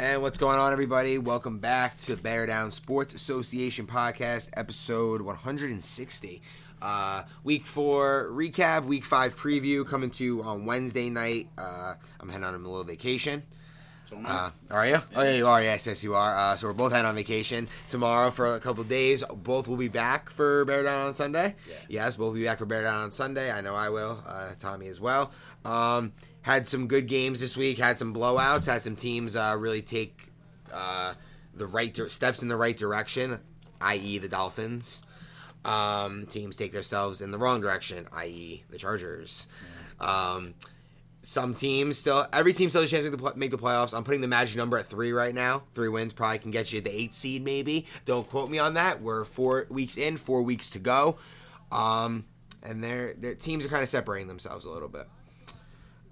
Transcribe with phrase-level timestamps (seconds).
[0.00, 1.18] And what's going on, everybody?
[1.18, 6.40] Welcome back to Bear Down Sports Association podcast, episode 160.
[6.80, 11.50] Uh, week four recap, week five preview coming to you on Wednesday night.
[11.58, 13.42] Uh, I'm heading on a little vacation.
[14.08, 14.30] So am I.
[14.30, 14.98] Uh, are you?
[15.14, 15.62] Oh, yeah, you are.
[15.62, 16.34] Yes, yes, you are.
[16.34, 19.22] Uh, so we're both heading on vacation tomorrow for a couple days.
[19.22, 21.56] Both will be back for Bear Down on Sunday.
[21.68, 21.74] Yeah.
[21.90, 23.52] Yes, both will be back for Bear Down on Sunday.
[23.52, 24.18] I know I will.
[24.26, 25.30] Uh, Tommy as well.
[25.64, 27.78] Um, had some good games this week.
[27.78, 28.66] Had some blowouts.
[28.66, 30.28] Had some teams uh, really take
[30.72, 31.14] uh,
[31.54, 33.38] the right dir- steps in the right direction,
[33.80, 35.02] i.e., the Dolphins.
[35.64, 39.46] Um, teams take themselves in the wrong direction, i.e., the Chargers.
[40.00, 40.54] Um,
[41.22, 43.94] some teams still, every team still has a chance to make the, make the playoffs.
[43.94, 45.64] I'm putting the magic number at three right now.
[45.74, 47.86] Three wins probably can get you the eight seed, maybe.
[48.06, 49.02] Don't quote me on that.
[49.02, 51.16] We're four weeks in, four weeks to go.
[51.70, 52.24] Um,
[52.62, 55.06] and their teams are kind of separating themselves a little bit.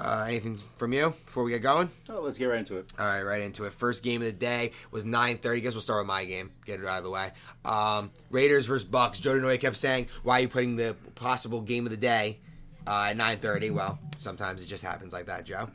[0.01, 1.91] Uh, anything from you before we get going?
[2.09, 2.87] Oh, let's get right into it.
[2.99, 3.73] All right, right into it.
[3.73, 5.61] First game of the day was 9:30.
[5.61, 6.53] Guess we'll start with my game.
[6.65, 7.31] Get it out of the way.
[7.65, 9.19] Um, Raiders versus Bucks.
[9.19, 12.39] Joe DeNoy kept saying, "Why are you putting the possible game of the day
[12.87, 15.69] uh, at 9:30?" Well, sometimes it just happens like that, Joe.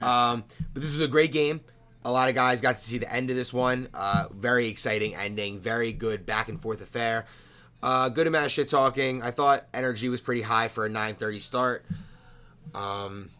[0.00, 1.60] Um, but this was a great game.
[2.04, 3.88] A lot of guys got to see the end of this one.
[3.92, 5.58] Uh, very exciting ending.
[5.58, 7.24] Very good back and forth affair.
[7.82, 9.20] Uh, good amount of shit talking.
[9.22, 11.84] I thought energy was pretty high for a 9:30 start.
[12.74, 13.30] Um,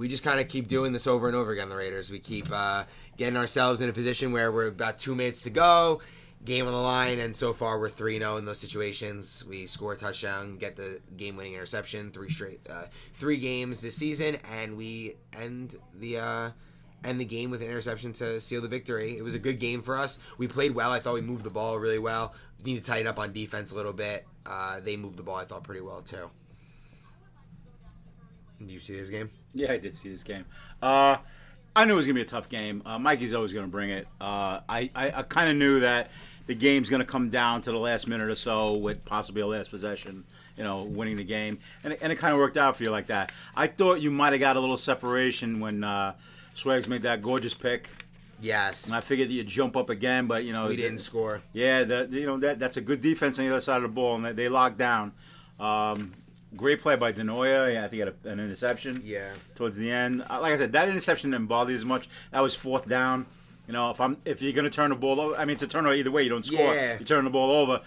[0.00, 1.68] we just kind of keep doing this over and over again.
[1.68, 2.10] The Raiders.
[2.10, 2.84] We keep uh,
[3.18, 6.00] getting ourselves in a position where we're about two minutes to go,
[6.42, 9.44] game on the line, and so far we're three zero in those situations.
[9.46, 14.38] We score a touchdown, get the game-winning interception, three straight, uh, three games this season,
[14.58, 16.18] and we end the.
[16.18, 16.50] Uh,
[17.02, 19.16] End the game with an interception to seal the victory.
[19.16, 20.18] It was a good game for us.
[20.36, 20.92] We played well.
[20.92, 22.34] I thought we moved the ball really well.
[22.62, 24.26] Need to tighten up on defense a little bit.
[24.44, 25.36] Uh, they moved the ball.
[25.36, 26.28] I thought pretty well too.
[28.64, 29.30] Do you see this game?
[29.54, 30.44] Yeah, I did see this game.
[30.82, 31.16] Uh,
[31.74, 32.82] I knew it was gonna be a tough game.
[32.84, 34.06] Uh, Mikey's always gonna bring it.
[34.20, 36.10] Uh, I, I, I kind of knew that
[36.46, 39.70] the game's gonna come down to the last minute or so with possibly a last
[39.70, 40.24] possession.
[40.56, 42.90] You know, winning the game, and it, and it kind of worked out for you
[42.90, 43.32] like that.
[43.56, 46.12] I thought you might have got a little separation when uh,
[46.52, 47.88] Swags made that gorgeous pick,
[48.42, 48.86] Yes.
[48.88, 51.40] and I figured that you'd jump up again, but you know We didn't score.
[51.54, 53.88] Yeah, that you know that that's a good defense on the other side of the
[53.88, 55.12] ball, and they, they locked down.
[55.58, 56.12] Um,
[56.56, 57.72] great play by Denoya.
[57.72, 59.00] Yeah, I think he had a, an interception.
[59.04, 59.30] Yeah.
[59.54, 62.08] Towards the end, Uh, like I said, that interception didn't bother you as much.
[62.32, 63.26] That was fourth down.
[63.66, 65.66] You know, if I'm if you're gonna turn the ball over, I mean, it's a
[65.66, 66.22] turnover either way.
[66.24, 66.74] You don't score.
[66.74, 66.98] Yeah.
[66.98, 67.82] You turn the ball over.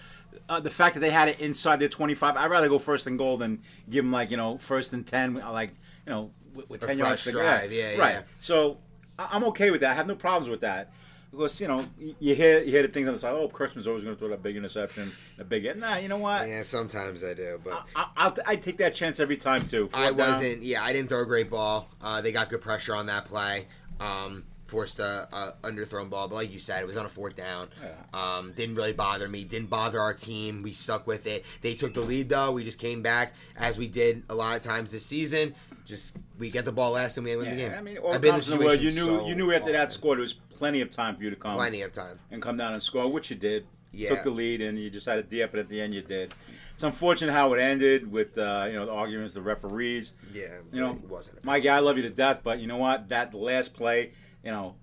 [0.48, 3.16] Uh, the fact that they had it inside their 25, I'd rather go first and
[3.18, 5.70] goal than give them like you know first and ten, like
[6.06, 7.40] you know with, with 10 yards to go.
[7.40, 8.14] drive, yeah, right.
[8.14, 8.22] yeah.
[8.40, 8.78] So
[9.18, 9.90] I- I'm okay with that.
[9.92, 10.90] I have no problems with that.
[11.36, 11.84] Because you know
[12.20, 13.32] you hear you hear the things on the side.
[13.32, 15.04] Oh, Kurtzman's always going to throw that big interception,
[15.38, 15.76] a big.
[15.76, 16.48] Nah, you know what?
[16.48, 19.88] Yeah, sometimes I do, but I, I'll I take that chance every time too.
[19.92, 20.28] I Fourth down.
[20.28, 20.62] wasn't.
[20.62, 21.88] Yeah, I didn't throw a great ball.
[22.00, 23.66] Uh, they got good pressure on that play.
[24.00, 27.36] Um, forced a, a underthrown ball, but like you said, it was on a fourth
[27.36, 27.68] down.
[28.12, 29.44] Um, didn't really bother me.
[29.44, 30.62] Didn't bother our team.
[30.62, 31.44] We stuck with it.
[31.62, 32.52] They took the lead though.
[32.52, 35.54] We just came back as we did a lot of times this season.
[35.84, 37.72] Just we get the ball last and we win the game.
[37.76, 40.14] I mean, all I've been in the you knew so you knew after that score
[40.14, 42.18] there was plenty of time for you to come Plenty of time.
[42.30, 43.66] and come down and score, which you did.
[43.92, 44.08] Yeah.
[44.10, 45.94] Took the lead and you decided to up it at the end.
[45.94, 46.34] You did.
[46.74, 50.14] It's unfortunate how it ended with uh, you know the arguments, the referees.
[50.32, 51.44] Yeah, You know, it wasn't.
[51.44, 53.08] Mikey, I love you to death, but you know what?
[53.10, 54.12] That last play,
[54.42, 54.74] you know,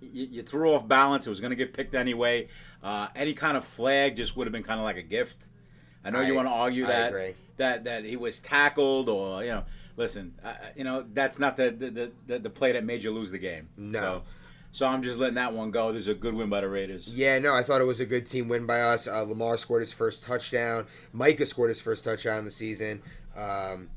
[0.00, 1.26] you, you threw off balance.
[1.26, 2.48] It was going to get picked anyway.
[2.82, 5.44] Uh, any kind of flag just would have been kind of like a gift.
[6.04, 9.50] I know you want to argue I that that that he was tackled or you
[9.50, 9.64] know,
[9.96, 13.12] listen, uh, you know that's not the the, the the the play that made you
[13.12, 13.68] lose the game.
[13.76, 14.00] No.
[14.00, 14.22] So,
[14.72, 15.92] so I'm just letting that one go.
[15.92, 17.06] This is a good win by the Raiders.
[17.06, 19.06] Yeah, no, I thought it was a good team win by us.
[19.06, 20.86] Uh, Lamar scored his first touchdown.
[21.12, 23.00] Micah scored his first touchdown in the season.
[23.36, 23.88] Um,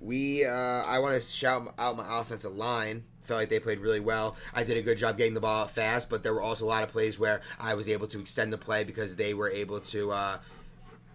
[0.00, 3.04] we, uh, I want to shout out my offensive line.
[3.24, 4.36] Felt like they played really well.
[4.54, 6.68] I did a good job getting the ball out fast, but there were also a
[6.68, 9.80] lot of plays where I was able to extend the play because they were able
[9.80, 10.38] to uh,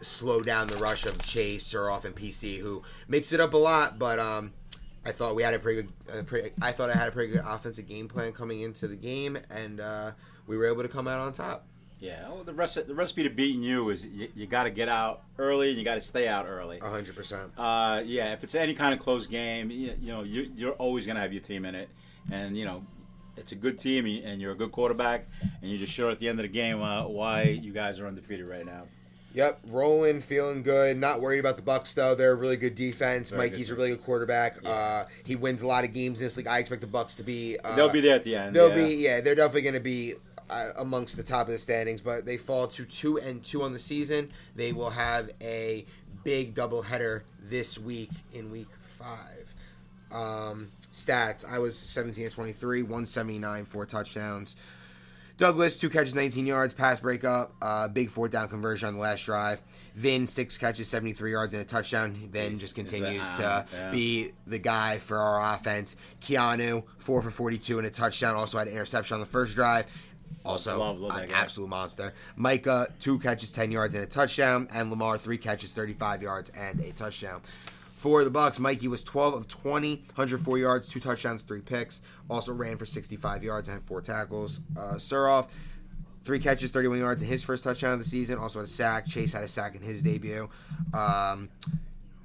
[0.02, 4.00] slow down the rush of Chase, Suroff, and PC, who mixed it up a lot.
[4.00, 4.54] But um,
[5.06, 6.20] I thought we had a pretty good.
[6.20, 8.96] A pretty, I thought I had a pretty good offensive game plan coming into the
[8.96, 10.12] game, and uh,
[10.48, 11.66] we were able to come out on top.
[12.00, 12.30] Yeah.
[12.30, 15.24] Well, the rest the recipe to beating you is you, you got to get out
[15.38, 16.80] early and you got to stay out early.
[16.80, 17.52] hundred percent.
[17.58, 21.06] Uh, yeah, if it's any kind of close game, you, you know, you, you're always
[21.06, 21.90] going to have your team in it.
[22.32, 22.86] And, you know,
[23.36, 25.28] it's a good team and you're a good quarterback.
[25.62, 28.08] And you just showed at the end of the game uh, why you guys are
[28.08, 28.84] undefeated right now.
[29.34, 30.98] Yep, rolling, feeling good.
[30.98, 32.16] Not worried about the Bucks though.
[32.16, 33.30] They're a really good defense.
[33.30, 34.58] Very Mikey's good a really good quarterback.
[34.64, 34.70] Yeah.
[34.70, 36.48] Uh, he wins a lot of games in this league.
[36.48, 37.58] I expect the Bucks to be.
[37.64, 38.56] Uh, They'll be there at the end.
[38.56, 38.88] They'll yeah.
[38.88, 38.96] be.
[38.96, 40.16] Yeah, they're definitely going to be
[40.50, 42.02] uh, amongst the top of the standings.
[42.02, 44.32] But they fall to two and two on the season.
[44.56, 45.86] They will have a
[46.24, 49.54] big doubleheader this week in week five.
[50.12, 54.56] Um, stats, I was 17 to 23, 179, four touchdowns.
[55.40, 59.24] Douglas, two catches, 19 yards, pass breakup, uh, big fourth down conversion on the last
[59.24, 59.62] drive.
[59.96, 62.14] Vin, six catches, 73 yards, and a touchdown.
[62.14, 63.90] Vin just continues to yeah.
[63.90, 65.96] be the guy for our offense.
[66.22, 68.36] Keanu, four for 42 and a touchdown.
[68.36, 69.86] Also had an interception on the first drive.
[70.44, 72.14] Also, Love- love an absolute monster.
[72.36, 74.68] Micah, two catches, 10 yards, and a touchdown.
[74.74, 77.42] And Lamar, three catches, 35 yards, and a touchdown.
[78.00, 82.02] For the Bucks, Mikey was 12 of 20, 104 yards, two touchdowns, three picks.
[82.30, 84.62] Also ran for 65 yards and had four tackles.
[84.78, 85.50] Uh, Suroff,
[86.24, 88.40] three catches, 31 yards in his first touchdown of the season.
[88.40, 89.06] Also had a sack.
[89.06, 90.50] Chase had a sack in his debut.
[90.94, 91.50] Um,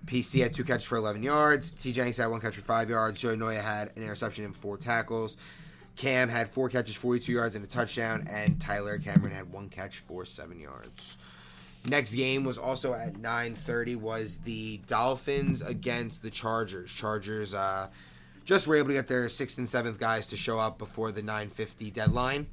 [0.06, 1.70] PC had two catches for 11 yards.
[1.70, 1.90] T.
[1.90, 3.18] Jennings had one catch for five yards.
[3.18, 5.36] Joe Noya had an interception and four tackles.
[5.96, 8.24] Cam had four catches, 42 yards, and a touchdown.
[8.30, 11.16] And Tyler Cameron had one catch for seven yards.
[11.86, 13.96] Next game was also at 9:30.
[13.96, 16.90] Was the Dolphins against the Chargers?
[16.90, 17.88] Chargers uh,
[18.44, 21.22] just were able to get their sixth and seventh guys to show up before the
[21.22, 22.46] 9:50 deadline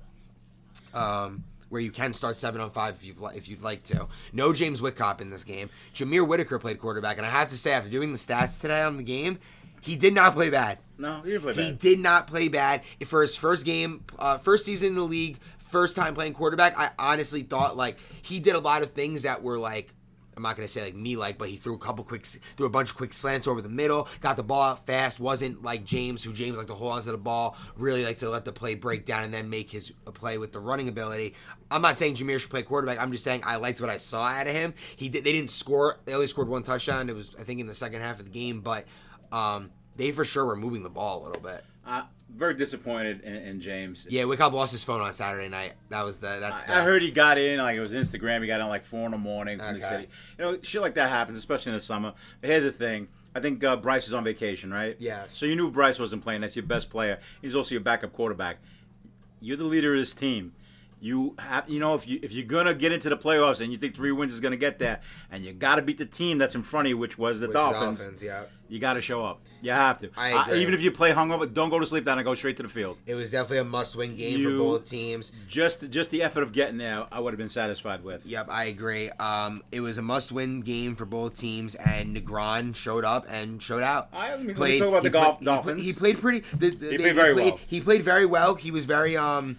[0.93, 4.07] um, where you can start seven on five if you've if you'd like to.
[4.33, 5.69] No James Whitcop in this game.
[5.93, 8.97] Jameer Whitaker played quarterback, and I have to say, after doing the stats today on
[8.97, 9.39] the game,
[9.81, 10.79] he did not play bad.
[10.97, 11.65] No, he didn't play He bad.
[11.81, 15.37] He did not play bad for his first game, uh, first season in the league,
[15.71, 16.77] first time playing quarterback.
[16.77, 19.93] I honestly thought like he did a lot of things that were like.
[20.37, 22.69] I'm not gonna say like me like, but he threw a couple quick, threw a
[22.69, 25.19] bunch of quick slants over the middle, got the ball out fast.
[25.19, 28.45] wasn't like James, who James like to hold onto the ball, really like to let
[28.45, 31.35] the play break down and then make his play with the running ability.
[31.69, 32.97] I'm not saying Jameer should play quarterback.
[32.97, 34.73] I'm just saying I liked what I saw out of him.
[34.95, 35.99] He did, they didn't score.
[36.05, 37.09] They only scored one touchdown.
[37.09, 38.85] It was I think in the second half of the game, but
[39.33, 41.63] um, they for sure were moving the ball a little bit.
[42.35, 44.07] Very disappointed in, in James.
[44.09, 45.73] Yeah, Whitcop lost his phone on Saturday night.
[45.89, 48.41] That was the that's the I, heard he got in like it was Instagram.
[48.41, 49.95] He got in like four in the morning from the Okay.
[49.95, 50.09] city.
[50.39, 52.13] You know, shit like that happens, especially in the summer.
[52.39, 54.95] But here's the thing: I think uh, Bryce was on vacation, right?
[54.99, 55.25] Yeah.
[55.27, 56.41] So you knew Bryce wasn't playing.
[56.41, 57.19] That's your best player.
[57.41, 58.57] He's also your backup quarterback.
[59.41, 60.53] You're the leader of this team.
[61.03, 63.77] You have, you know, if you if you're gonna get into the playoffs and you
[63.79, 64.99] think three wins is gonna get there,
[65.31, 67.47] and you got to beat the team that's in front of you, which was the
[67.47, 67.97] Which Dolphins.
[67.97, 68.43] Dolphins, yeah.
[68.69, 69.41] You got to show up.
[69.61, 70.11] You have to.
[70.15, 70.61] I Uh, agree.
[70.61, 72.05] even if you play hungover, don't go to sleep.
[72.05, 72.97] Down and go straight to the field.
[73.05, 75.31] It was definitely a must-win game You- for both teams.
[75.49, 78.23] Just just the effort of getting there, I would have been satisfied with.
[78.25, 79.09] Yep, I agree.
[79.19, 83.81] Um, it was a must-win game for both teams, and Negron showed up and showed
[83.83, 84.07] out.
[84.13, 85.83] I- let me talk about the he Golf- he Dolphins.
[85.83, 86.39] He, played pretty.
[86.55, 87.59] The, the, He played very well.
[87.67, 88.53] He played very well.
[88.55, 89.17] He was very.
[89.17, 89.57] Um,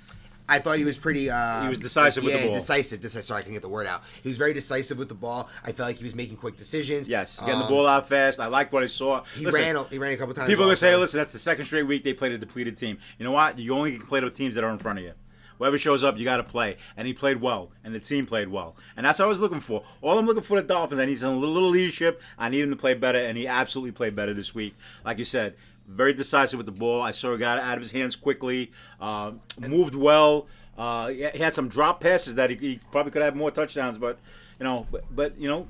[0.52, 1.30] I thought he was pretty.
[1.30, 2.54] Uh, He was decisive with the ball.
[2.54, 3.00] Decisive.
[3.00, 3.24] Decisive.
[3.24, 4.02] Sorry, I can get the word out.
[4.22, 5.48] He was very decisive with the ball.
[5.64, 7.08] I felt like he was making quick decisions.
[7.08, 8.40] Yes, getting Um, the ball out fast.
[8.40, 9.22] I like what I saw.
[9.36, 9.84] He Listen, ran.
[9.90, 10.48] He ran a couple times.
[10.48, 10.94] People are gonna say.
[10.96, 13.58] "Listen, that's the second straight week they played a depleted team." You know what?
[13.58, 15.12] You only can play with teams that are in front of you.
[15.58, 16.76] Whoever shows up, you got to play.
[16.96, 19.60] And he played well, and the team played well, and that's what I was looking
[19.60, 19.84] for.
[20.00, 20.98] All I'm looking for the Dolphins.
[21.00, 22.20] I need some little leadership.
[22.36, 24.74] I need him to play better, and he absolutely played better this week.
[25.04, 25.54] Like you said,
[25.86, 27.02] very decisive with the ball.
[27.02, 28.70] I saw he got out of his hands quickly,
[29.00, 30.46] uh, moved well.
[30.78, 34.18] Uh, he had some drop passes that he, he probably could have more touchdowns, but
[34.58, 35.66] you know, but, but you know,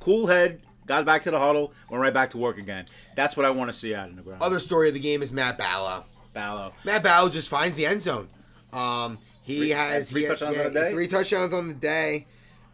[0.00, 0.60] cool head.
[0.86, 2.86] Got back to the huddle, went right back to work again.
[3.14, 4.42] That's what I want to see out of the ground.
[4.42, 6.04] Other story of the game is Matt Balla.
[6.32, 6.72] Ballo.
[6.82, 8.26] Matt Balla just finds the end zone.
[8.72, 10.92] Um, he Three- has three he had- touchdowns yeah, the day?
[10.92, 12.26] Three touchdowns on the day.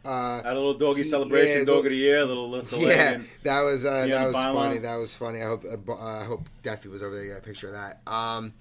[0.04, 2.72] Uh, Had a little doggy He- celebration, yeah, dog of the year, a little lift
[2.74, 4.78] yeah, that was uh, that was funny.
[4.78, 5.40] That was funny.
[5.42, 7.22] I hope uh, uh, I hope Duffy was over there.
[7.24, 8.00] to get a picture of that.
[8.06, 8.52] Um,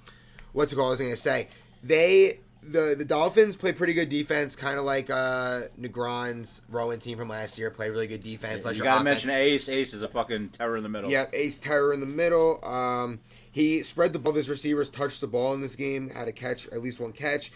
[0.53, 0.87] what's it called?
[0.87, 1.49] I was gonna say
[1.83, 7.17] they the the Dolphins play pretty good defense, kind of like uh, Negron's Rowan team
[7.17, 7.69] from last year.
[7.69, 8.63] Play really good defense.
[8.63, 9.67] Let you gotta offense- mention Ace.
[9.67, 11.11] Ace is a fucking terror in the middle.
[11.11, 12.63] Yeah, Ace Terror in the middle.
[12.65, 13.19] Um,
[13.51, 14.31] he spread the ball.
[14.33, 16.09] His receivers touched the ball in this game.
[16.09, 17.51] Had a catch, at least one catch.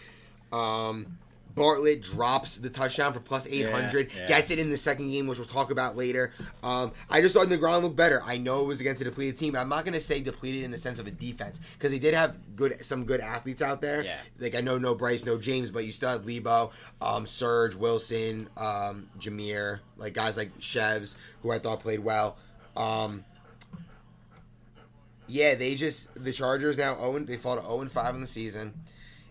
[0.52, 1.18] Um,
[1.58, 4.10] Bartlett drops the touchdown for plus 800.
[4.12, 4.28] Yeah, yeah.
[4.28, 6.32] Gets it in the second game, which we'll talk about later.
[6.62, 8.22] Um, I just thought Negron looked better.
[8.24, 10.62] I know it was against a depleted team, but I'm not going to say depleted
[10.64, 13.80] in the sense of a defense because they did have good some good athletes out
[13.80, 14.02] there.
[14.02, 14.16] Yeah.
[14.38, 18.48] Like I know no Bryce, no James, but you still had Lebo, um, Serge, Wilson,
[18.56, 22.36] um, Jameer, like guys like Chevs, who I thought played well.
[22.76, 23.24] Um,
[25.28, 28.26] yeah, they just the Chargers now own they fall to 0 and 5 in the
[28.26, 28.74] season.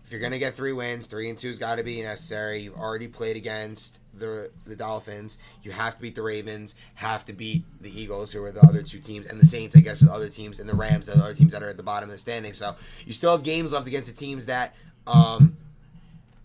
[0.08, 2.60] If you're gonna get three wins, three and two's got to be necessary.
[2.60, 5.36] You've already played against the the Dolphins.
[5.62, 6.76] You have to beat the Ravens.
[6.94, 9.80] Have to beat the Eagles, who are the other two teams, and the Saints, I
[9.80, 11.82] guess, are the other teams, and the Rams, the other teams that are at the
[11.82, 12.54] bottom of the standing.
[12.54, 12.74] So
[13.04, 14.74] you still have games left against the teams that
[15.06, 15.54] um,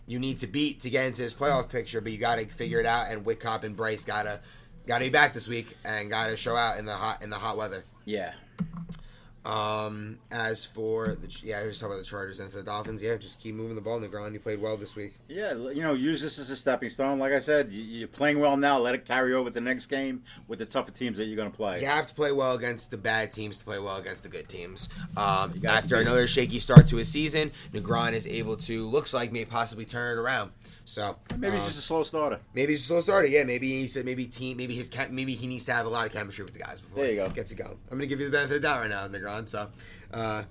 [0.06, 2.02] you need to beat to get into this playoff picture.
[2.02, 3.10] But you got to figure it out.
[3.10, 4.40] And Whitcop and Bryce gotta
[4.86, 7.56] gotta be back this week and gotta show out in the hot in the hot
[7.56, 7.82] weather.
[8.04, 8.34] Yeah.
[9.44, 13.02] Um, as for the yeah, I was talking about the Chargers and for the Dolphins.
[13.02, 14.32] Yeah, just keep moving the ball on the ground.
[14.32, 15.14] You played well this week.
[15.28, 17.18] Yeah, you know, use this as a stepping stone.
[17.18, 18.78] Like I said, you- you're playing well now.
[18.78, 21.56] Let it carry over the next game with the tougher teams that you're going to
[21.56, 21.80] play.
[21.80, 24.48] You have to play well against the bad teams to play well against the good
[24.48, 24.88] teams.
[25.16, 28.88] Um, You got to after another shaky start to his season, Negron is able to
[28.88, 30.52] looks like may possibly turn it around.
[30.84, 32.40] So Maybe um, just a slow starter.
[32.54, 33.28] Maybe he's a slow starter.
[33.28, 36.06] Yeah, maybe he said maybe team, maybe his maybe he needs to have a lot
[36.06, 37.32] of chemistry with the guys before There you he go.
[37.34, 37.78] gets it going.
[37.90, 39.48] I'm gonna give you the benefit of the doubt right now, Negron.
[39.48, 39.68] So
[40.12, 40.42] uh,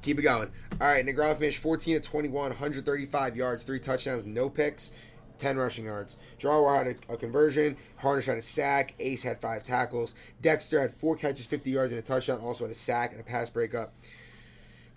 [0.00, 0.50] keep it going.
[0.80, 4.92] All right, Negron finished 14 to 21, 135 yards, three touchdowns, no picks.
[5.38, 6.18] 10 rushing yards.
[6.38, 7.76] Jarwar had a, a conversion.
[7.96, 8.94] Harnish had a sack.
[9.00, 10.14] Ace had five tackles.
[10.40, 12.38] Dexter had four catches, 50 yards, and a touchdown.
[12.40, 13.92] Also had a sack and a pass breakup.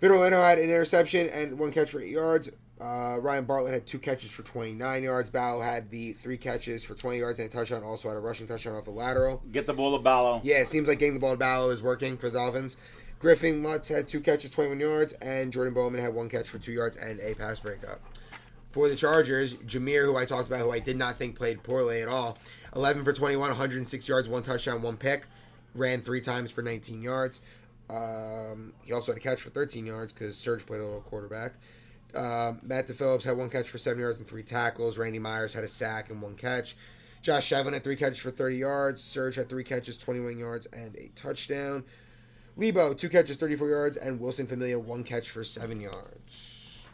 [0.00, 2.48] Vitor Leno had an interception and one catch for eight yards.
[2.80, 5.30] Uh, Ryan Bartlett had two catches for 29 yards.
[5.30, 7.82] Bow had the three catches for 20 yards and a touchdown.
[7.82, 9.42] Also had a rushing touchdown off the lateral.
[9.50, 10.40] Get the ball to Ballo.
[10.44, 12.76] Yeah, it seems like getting the ball to Bow is working for the Dolphins.
[13.18, 16.72] Griffin Lutz had two catches, 21 yards, and Jordan Bowman had one catch for two
[16.72, 17.98] yards and a pass breakup.
[18.66, 22.02] For the Chargers, Jameer, who I talked about, who I did not think played poorly
[22.02, 22.36] at all,
[22.74, 25.26] 11 for 21, 106 yards, one touchdown, one pick,
[25.74, 27.40] ran three times for 19 yards.
[27.88, 31.54] Um, he also had a catch for 13 yards because Serge played a little quarterback.
[32.14, 34.98] Um, Matt DePhillips had one catch for seven yards and three tackles.
[34.98, 36.76] Randy Myers had a sack and one catch.
[37.22, 39.02] Josh Shevlin had three catches for 30 yards.
[39.02, 41.84] Serge had three catches, 21 yards, and a touchdown.
[42.56, 46.86] Lebo, two catches, 34 yards, and Wilson Familia, one catch for seven yards.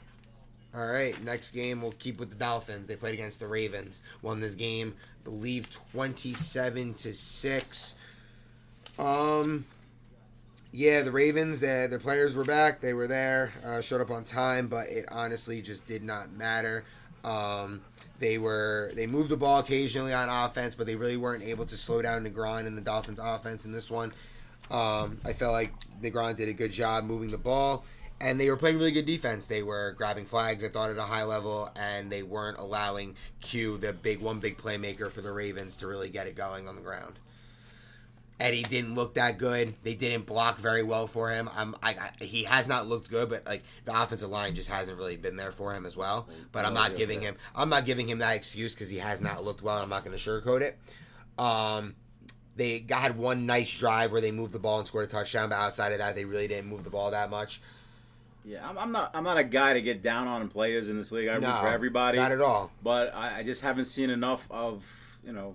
[0.74, 2.88] All right, next game we'll keep with the Dolphins.
[2.88, 4.02] They played against the Ravens.
[4.22, 7.94] Won this game, I believe, 27 to 6.
[8.98, 9.66] Um,
[10.72, 12.80] yeah, the Ravens, their, their players were back.
[12.80, 16.84] They were there, uh, showed up on time, but it honestly just did not matter.
[17.24, 17.82] Um,
[18.18, 21.76] they were they moved the ball occasionally on offense, but they really weren't able to
[21.76, 24.12] slow down Negron and the Dolphins' offense in this one.
[24.70, 27.84] Um, I felt like Negron did a good job moving the ball,
[28.20, 29.48] and they were playing really good defense.
[29.48, 33.76] They were grabbing flags, I thought, at a high level, and they weren't allowing Q,
[33.76, 36.82] the big one big playmaker for the Ravens, to really get it going on the
[36.82, 37.14] ground.
[38.42, 39.74] Eddie didn't look that good.
[39.84, 41.48] They didn't block very well for him.
[41.56, 44.98] I'm, I, I, he has not looked good, but like the offensive line just hasn't
[44.98, 46.28] really been there for him as well.
[46.50, 49.44] But I'm not giving him, I'm not giving him that excuse because he has not
[49.44, 49.78] looked well.
[49.78, 50.78] I'm not going to sugarcoat it.
[51.38, 51.94] Um,
[52.56, 55.48] they got, had one nice drive where they moved the ball and scored a touchdown,
[55.48, 57.60] but outside of that, they really didn't move the ball that much.
[58.44, 59.12] Yeah, I'm, I'm not.
[59.14, 61.28] I'm not a guy to get down on players in this league.
[61.28, 62.72] I root for everybody, not at all.
[62.82, 65.54] but I, I just haven't seen enough of you know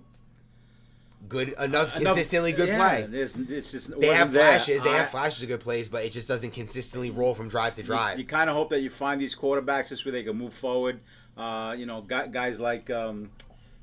[1.26, 3.20] Good enough, enough- consistently good yeah, play.
[3.20, 4.82] It's, it's just They have flashes.
[4.82, 7.74] They I- have flashes of good plays, but it just doesn't consistently roll from drive
[7.76, 8.18] to drive.
[8.18, 11.00] You, kind of hope that you find these quarterbacks this way they can move forward.
[11.36, 13.30] Uh, you know, guys like um,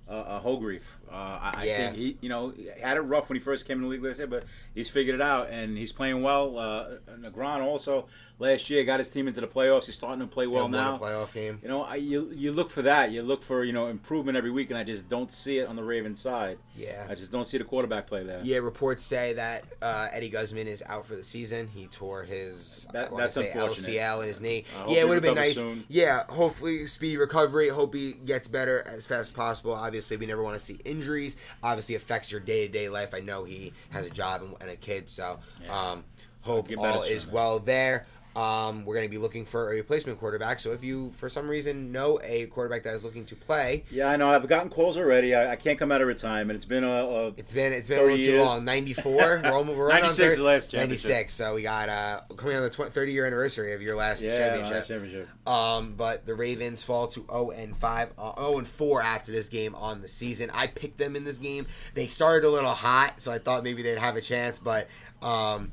[0.08, 0.96] uh, uh, Holgreaf.
[1.10, 3.84] Uh, I, I think he, you know, had it rough when he first came in
[3.84, 4.44] the league last year, but
[4.74, 6.58] he's figured it out and he's playing well.
[6.60, 6.86] Uh,
[7.20, 8.06] Negron also
[8.38, 9.86] last year got his team into the playoffs.
[9.86, 10.98] He's starting to play well won now.
[10.98, 11.60] playoff game.
[11.64, 13.12] You know, I, you you look for that.
[13.12, 15.76] You look for you know improvement every week, and I just don't see it on
[15.76, 16.60] the Ravens side.
[16.76, 17.08] Yeah.
[17.10, 18.42] I just don't see the quarterback play there.
[18.44, 21.68] Yeah, reports say that uh, Eddie Guzman is out for the season.
[21.74, 23.52] He tore his That- that's say.
[23.56, 24.66] LCL in his knee.
[24.88, 25.56] Yeah, it would have been nice.
[25.56, 25.86] soon.
[25.88, 27.70] Yeah, hopefully speedy recovery.
[27.70, 29.72] Hope he gets better as fast as possible.
[29.74, 31.38] Obviously, we never want to see injuries.
[31.64, 33.14] Obviously, affects your day to day life.
[33.14, 35.92] I know he has a job and, and a kid, so Yeah.
[35.92, 36.04] um,
[36.42, 38.06] hope all is well there.
[38.36, 40.60] Um, we're going to be looking for a replacement quarterback.
[40.60, 44.08] So if you, for some reason, know a quarterback that is looking to play, Yeah,
[44.10, 44.30] I know.
[44.30, 45.34] I've gotten calls already.
[45.34, 46.58] I, I can't come out of retirement.
[46.58, 48.66] It's been a, a It's been it's been a 30 little too long.
[48.66, 49.14] Ninety four.
[49.44, 51.10] We're almost we're on 96 is 30 the last championship.
[51.10, 51.34] 96.
[51.34, 54.38] So we got uh coming on the tw- 30 year anniversary of your last yeah
[54.38, 54.74] championship.
[54.74, 55.30] last championship.
[55.48, 59.48] Um, but the Ravens fall to 0 and 5, uh, 0 and 4 after this
[59.50, 60.50] game on the season.
[60.54, 61.68] I picked them in this game.
[61.94, 64.88] They started a little hot, so I thought maybe they'd have a chance, but
[65.22, 65.72] um,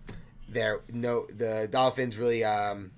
[0.52, 2.90] they're no the Dolphins really um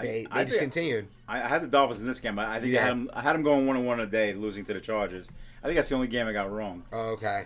[0.00, 1.08] they I they just continued.
[1.28, 2.38] I, I had the Dolphins in this game.
[2.38, 3.10] I, I think You I had them.
[3.12, 5.28] I had them going one and one a day, losing to the Chargers.
[5.62, 6.84] I think that's the only game I got wrong.
[6.92, 7.42] Oh, okay.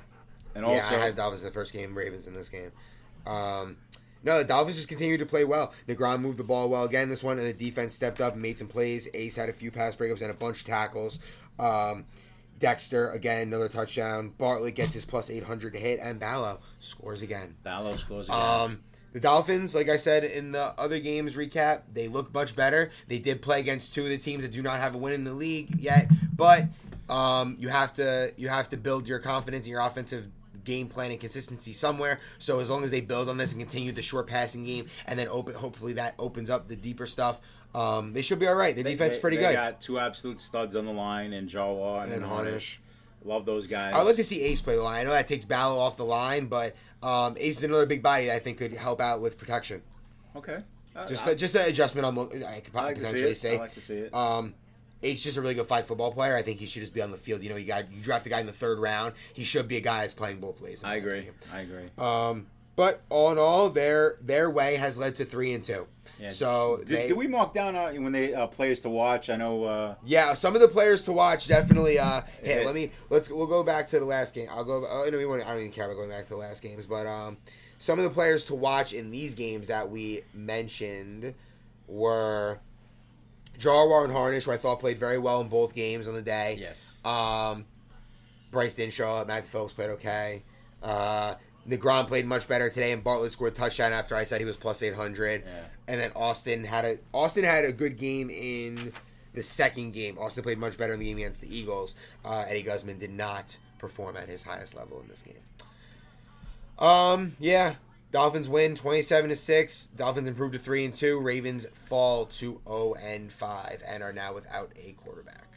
[0.54, 2.70] And yeah, also, I had Dolphins in the first game, Ravens in this game.
[3.26, 3.76] Um,
[4.22, 5.72] no, the Dolphins just continued to play well.
[5.88, 8.68] Negron moved the ball well again this one, and the defense stepped up made some
[8.68, 9.08] plays.
[9.14, 11.18] Ace had a few pass breakups and a bunch of tackles.
[11.58, 12.04] Um,
[12.60, 14.32] Dexter, again, another touchdown.
[14.38, 17.56] Bartlett gets his plus 800 to hit, and Ballo scores again.
[17.64, 18.40] Ballo scores again.
[18.40, 18.80] Um,
[19.14, 22.90] the Dolphins, like I said in the other games recap, they look much better.
[23.08, 25.24] They did play against two of the teams that do not have a win in
[25.24, 26.64] the league yet, but
[27.08, 30.28] um, you have to you have to build your confidence in your offensive
[30.64, 32.18] game plan and consistency somewhere.
[32.38, 35.18] So as long as they build on this and continue the short passing game, and
[35.18, 37.40] then open, hopefully that opens up the deeper stuff.
[37.74, 38.74] Um, they should be all right.
[38.74, 39.52] The They- defense is pretty they good.
[39.54, 42.80] got two absolute studs on the line, and Jawar and, And Harnish.
[43.24, 43.94] Love those guys.
[43.94, 45.00] I'd like to see Ace play the line.
[45.00, 48.26] I know that takes Ballo off the line, but um, Ace is another big body
[48.26, 49.82] that I think could help out with protection.
[50.36, 50.58] Okay.
[50.94, 52.18] Uh, Just I, a, just an adjustment on.
[52.44, 53.34] I could I like to see potentially it.
[53.36, 53.56] say.
[53.56, 54.14] I like to see it.
[54.14, 54.54] Um,
[55.02, 56.34] He's just a really good five football player.
[56.34, 57.42] I think he should just be on the field.
[57.42, 59.12] You know, you got you draft a guy in the third round.
[59.34, 60.82] He should be a guy that's playing both ways.
[60.82, 61.28] in I agree.
[61.28, 61.34] opinion.
[61.52, 61.90] I agree.
[61.98, 65.86] Um, but all in all, their their way has led to three and two.
[66.20, 66.28] Yeah.
[66.30, 69.30] So Did, they, did we mark down uh, when they uh, players to watch?
[69.30, 69.64] I know.
[69.64, 71.98] Uh, yeah, some of the players to watch definitely.
[71.98, 74.46] Uh, hey, let me let's we'll go back to the last game.
[74.50, 74.84] I'll go.
[74.88, 77.06] Oh, no, we I don't even care about going back to the last games, but
[77.06, 77.36] um,
[77.78, 81.34] some of the players to watch in these games that we mentioned
[81.88, 82.60] were
[83.58, 86.56] Jarwar and Harnish, who I thought played very well in both games on the day.
[86.58, 86.98] yes.
[87.04, 87.66] Um,
[88.50, 89.26] Bryce didn't show up.
[89.26, 90.42] Matt Phillips played okay.
[90.82, 91.34] Uh,
[91.68, 94.56] Negron played much better today, and Bartlett scored a touchdown after I said he was
[94.56, 95.42] plus eight hundred.
[95.44, 95.64] Yeah.
[95.88, 98.92] And then Austin had a Austin had a good game in
[99.32, 100.18] the second game.
[100.18, 101.94] Austin played much better in the game against the Eagles.
[102.24, 105.34] Uh, Eddie Guzman did not perform at his highest level in this game.
[106.78, 107.74] Um, yeah,
[108.12, 109.86] Dolphins win twenty seven to six.
[109.86, 111.20] Dolphins improve to three and two.
[111.20, 115.48] Ravens fall to zero and five and are now without a quarterback.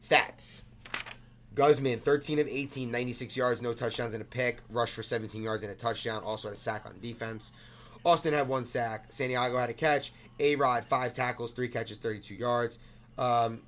[0.00, 0.62] Stats.
[1.54, 4.60] Guzman, 13 of 18, 96 yards, no touchdowns and a pick.
[4.70, 6.22] Rushed for 17 yards and a touchdown.
[6.22, 7.52] Also had a sack on defense.
[8.04, 9.06] Austin had one sack.
[9.10, 10.12] Santiago had a catch.
[10.38, 12.78] A Rod, five tackles, three catches, 32 yards.
[13.18, 13.60] Um,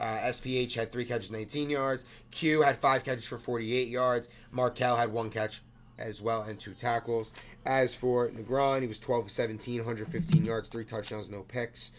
[0.00, 2.04] uh, SPH had three catches, 19 yards.
[2.30, 4.28] Q had five catches for 48 yards.
[4.52, 5.62] Markel had one catch
[5.98, 7.32] as well and two tackles.
[7.64, 11.92] As for Negron, he was 12 of 17, 115 yards, three touchdowns, no picks.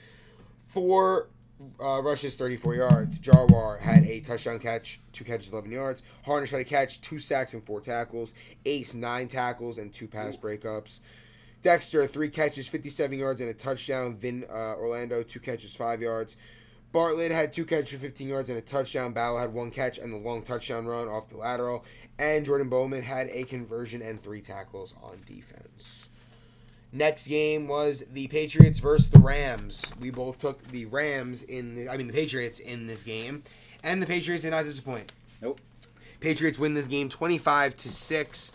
[0.68, 1.30] Four
[1.82, 3.20] uh, rushes, 34 yards.
[3.20, 6.04] Jarwar had a touchdown catch, two catches, 11 yards.
[6.24, 8.34] Harnish had a catch, two sacks, and four tackles.
[8.66, 11.00] Ace, nine tackles and two pass breakups.
[11.62, 14.16] Dexter, three catches, 57 yards, and a touchdown.
[14.16, 16.38] Vin uh, Orlando, two catches, five yards.
[16.92, 19.12] Bartlett had two catches for 15 yards and a touchdown.
[19.12, 21.84] Battle had one catch and the long touchdown run off the lateral.
[22.18, 26.08] And Jordan Bowman had a conversion and three tackles on defense.
[26.96, 29.84] Next game was the Patriots versus the Rams.
[30.00, 33.44] We both took the Rams in the, I mean the Patriots in this game,
[33.84, 35.12] and the Patriots did not disappoint.
[35.42, 35.60] Nope.
[36.22, 38.52] Patriots win this game 25 to 6.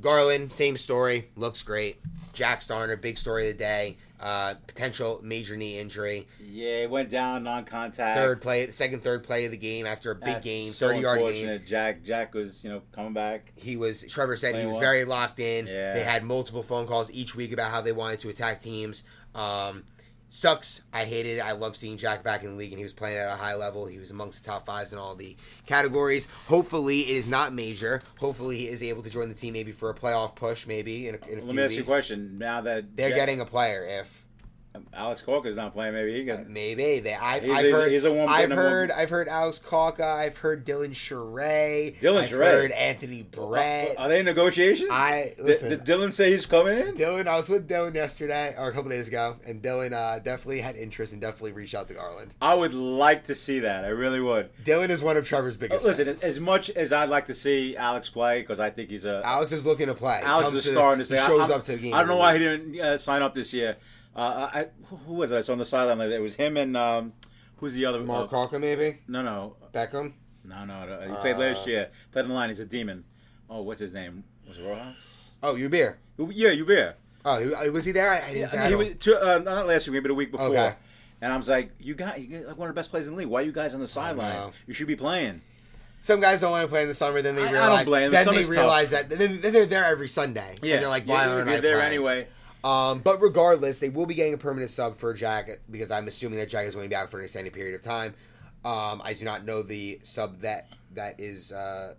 [0.00, 2.00] Garland, same story, looks great.
[2.32, 3.98] Jack Starner, big story of the day.
[4.20, 6.26] Uh, potential major knee injury.
[6.44, 8.18] Yeah, it went down non-contact.
[8.18, 11.00] Third play, second, third play of the game after a big That's game, so 30
[11.00, 11.60] yard game.
[11.64, 13.52] Jack Jack was you know coming back.
[13.54, 15.66] He was, Trevor said he was very locked in.
[15.68, 15.94] Yeah.
[15.94, 19.04] They had multiple phone calls each week about how they wanted to attack teams.
[19.36, 19.84] Um,
[20.28, 20.82] sucks.
[20.92, 21.40] I hated it.
[21.40, 23.54] I love seeing Jack back in the league, and he was playing at a high
[23.54, 23.86] level.
[23.86, 25.36] He was amongst the top fives in all the
[25.66, 26.26] categories.
[26.46, 28.02] Hopefully, it is not major.
[28.18, 31.14] Hopefully, he is able to join the team maybe for a playoff push, maybe in
[31.14, 32.38] a, in a Let few me ask you a question.
[32.38, 34.24] Now that They're Jack- getting a player if
[34.92, 36.52] Alex Kalka's not playing, maybe he can.
[36.52, 37.14] maybe they.
[37.14, 37.92] I've, He's- I've he's- heard.
[37.92, 38.90] he's the one I've putting them on- heard.
[38.92, 40.04] I've heard Alex Kalka.
[40.04, 41.98] I've heard Dylan Sherray.
[42.00, 43.94] Dylan I've heard Anthony Brett.
[43.98, 44.88] Are they in negotiations?
[44.92, 45.70] I listen.
[45.70, 46.94] did Dylan say he's coming in?
[46.94, 50.60] Dylan, I was with Dylan yesterday or a couple days ago, and Dylan uh, definitely
[50.60, 52.34] had interest and definitely reached out to Garland.
[52.40, 53.84] I would like to see that.
[53.84, 54.50] I really would.
[54.64, 55.84] Dylan is one of Trevor's biggest.
[55.84, 56.22] Listen, fans.
[56.22, 59.50] as much as I'd like to see Alex play, because I think he's a Alex
[59.52, 60.20] is looking to play.
[60.22, 61.94] Alex is a to- star in this He shows I, up to the game.
[61.94, 63.76] I don't know why he didn't uh, sign up this year.
[64.18, 64.66] Uh, I,
[65.06, 65.36] who was it?
[65.36, 66.00] I saw on the sideline.
[66.10, 67.12] It was him and um,
[67.58, 67.98] who's the other?
[68.02, 70.12] One Mark uh, maybe no, no, Beckham.
[70.44, 71.00] no, no, no.
[71.08, 71.90] He played Uh, last year.
[72.10, 72.48] Played in the line.
[72.48, 73.04] He's a demon.
[73.48, 74.24] Oh, what's his name?
[74.46, 75.32] Was it Rojas?
[75.42, 75.98] Oh, you beer.
[76.18, 76.96] Yeah, you bear.
[77.24, 78.10] Oh, was he there?
[78.10, 80.32] I, didn't say I he don't- was, two, uh, not last week, maybe the week
[80.32, 80.48] before.
[80.48, 80.74] Okay.
[81.20, 83.18] And I was like, you got you got one of the best players in the
[83.18, 83.28] league.
[83.28, 84.52] Why are you guys on the sidelines?
[84.66, 85.42] You should be playing.
[86.00, 87.22] Some guys don't want to play in the summer.
[87.22, 87.86] Then they I- I don't realize.
[87.86, 88.12] blame them.
[88.12, 88.62] Then Summer's they tough.
[88.64, 89.08] realize that.
[89.10, 90.56] Then, then they're there every Sunday.
[90.62, 91.88] Yeah, And they're like, why you're, aren't I there playing?
[91.88, 92.28] anyway.
[92.64, 96.38] Um, but regardless, they will be getting a permanent sub for Jack because I'm assuming
[96.38, 98.14] that Jack is going to be out for an extended period of time.
[98.64, 101.94] Um, I do not know the sub that that is uh,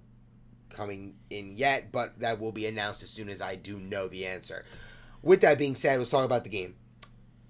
[0.70, 4.26] coming in yet, but that will be announced as soon as I do know the
[4.26, 4.66] answer.
[5.22, 6.76] With that being said, let's talk about the game.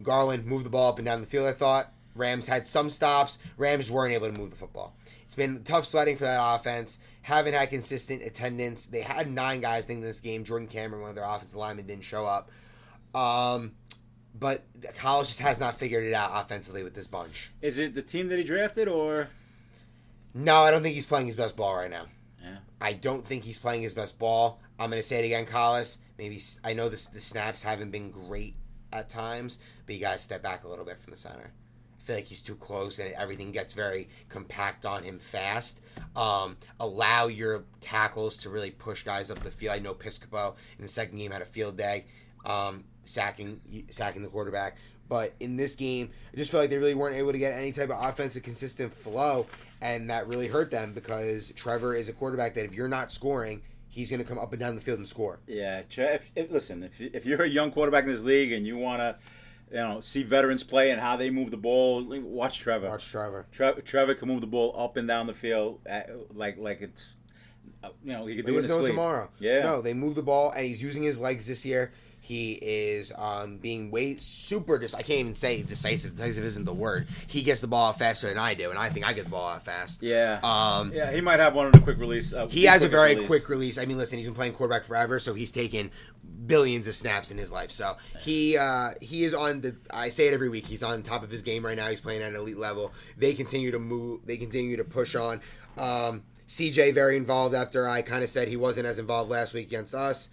[0.02, 1.48] Garland moved the ball up and down the field.
[1.48, 3.40] I thought Rams had some stops.
[3.58, 4.96] Rams weren't able to move the football.
[5.24, 7.00] It's been tough sledding for that offense.
[7.22, 8.86] Haven't had consistent attendance.
[8.86, 10.44] They had nine guys in this game.
[10.44, 12.50] Jordan Cameron, one of their offensive linemen, didn't show up.
[13.14, 13.74] Um,
[14.38, 14.64] but
[14.98, 17.52] Collis just has not figured it out offensively with this bunch.
[17.62, 19.30] Is it the team that he drafted or?
[20.34, 22.06] No, I don't think he's playing his best ball right now.
[22.42, 22.58] Yeah.
[22.80, 24.62] I don't think he's playing his best ball.
[24.80, 25.98] I'm going to say it again, Collis.
[26.18, 28.56] Maybe I know this, the snaps haven't been great
[28.94, 31.52] at times, but you got to step back a little bit from the center.
[31.98, 35.82] I feel like he's too close and everything gets very compact on him fast.
[36.16, 39.76] Um, allow your tackles to really push guys up the field.
[39.76, 42.06] I know Piscopo in the second game had a field day,
[42.46, 44.78] um, sacking sacking the quarterback.
[45.08, 47.72] But in this game, I just feel like they really weren't able to get any
[47.72, 49.48] type of offensive consistent flow,
[49.82, 53.64] and that really hurt them because Trevor is a quarterback that if you're not scoring,
[53.88, 55.40] he's going to come up and down the field and score.
[55.48, 58.78] Yeah, if, if, listen, if, if you're a young quarterback in this league and you
[58.78, 59.16] want to,
[59.72, 62.88] you know, see veterans play and how they move the ball, watch Trevor.
[62.90, 63.48] Watch Trevor.
[63.52, 67.16] Tre- Trevor can move the ball up and down the field at, like like it's,
[67.84, 68.92] uh, you know, he could do it There's in his no sleep.
[68.92, 69.30] tomorrow.
[69.40, 69.62] Yeah.
[69.64, 71.92] No, they move the ball, and he's using his legs this year.
[72.22, 74.78] He is um, being way super.
[74.78, 76.16] Dis- I can't even say decisive.
[76.16, 77.08] Decisive isn't the word.
[77.28, 79.32] He gets the ball out faster than I do, and I think I get the
[79.32, 80.04] ball out fast.
[80.04, 80.40] Yeah.
[80.44, 82.34] Um, yeah, he might have one of the quick release.
[82.34, 83.28] Uh, He has a very release.
[83.28, 83.78] quick release.
[83.78, 85.90] I mean, listen, he's been playing quarterback forever, so he's taken
[86.46, 87.72] billions of snaps in his life.
[87.72, 89.76] So he uh, he is on the.
[89.90, 90.66] I say it every week.
[90.68, 91.88] He's on top of his game right now.
[91.88, 92.94] He's playing at an elite level.
[93.18, 94.26] They continue to move.
[94.26, 95.42] They continue to push on.
[95.78, 99.68] Um, CJ very involved after I kind of said he wasn't as involved last week
[99.68, 100.30] against us.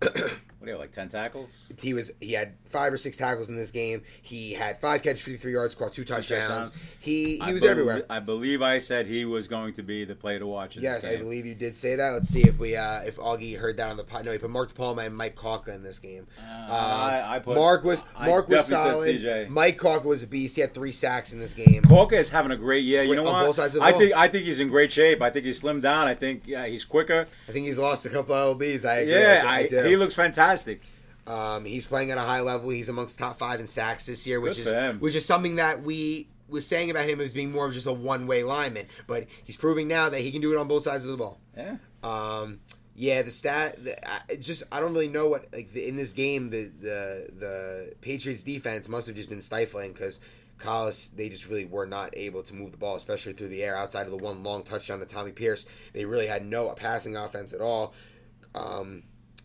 [0.64, 1.70] What do you have, like ten tackles?
[1.78, 4.02] He was he had five or six tackles in this game.
[4.22, 6.70] He had five catches, fifty three yards, caught two touchdowns.
[6.70, 6.74] touchdowns.
[7.00, 8.06] He he I was bel- everywhere.
[8.08, 10.78] I believe I said he was going to be the play to watch.
[10.78, 12.12] Yes, I believe you did say that.
[12.12, 14.24] Let's see if we uh if Augie heard that on the pod.
[14.24, 16.26] No, he put Mark Palma and Mike Kalka in this game.
[16.40, 19.50] Uh, Uh, I- I put- Mark was I Mark was solid.
[19.50, 20.54] Mike Kalka was a beast.
[20.54, 21.82] He had three sacks in this game.
[21.82, 23.02] Kalka is having a great year.
[23.02, 23.44] You know on what?
[23.48, 24.00] both sides of the I ball.
[24.00, 25.20] think I think he's in great shape.
[25.20, 26.08] I think he's slimmed down.
[26.08, 27.26] I think yeah, he's quicker.
[27.46, 28.88] I think he's lost a couple of lbs.
[28.88, 29.12] I agree.
[29.12, 29.88] Yeah, I, I, think I do.
[29.90, 30.53] he looks fantastic.
[31.26, 32.70] Um, he's playing at a high level.
[32.70, 35.82] He's amongst top five in sacks this year, which Good is which is something that
[35.82, 38.86] we was saying about him as being more of just a one way lineman.
[39.06, 41.40] But he's proving now that he can do it on both sides of the ball.
[41.56, 41.76] Yeah.
[42.02, 42.60] Um,
[42.94, 43.82] yeah, the stat.
[43.82, 47.28] The, I, just I don't really know what like the, in this game the the
[47.32, 50.20] the Patriots defense must have just been stifling because
[50.58, 53.76] Collis they just really were not able to move the ball, especially through the air.
[53.76, 57.52] Outside of the one long touchdown to Tommy Pierce, they really had no passing offense
[57.52, 57.94] at all.
[58.54, 59.02] Um,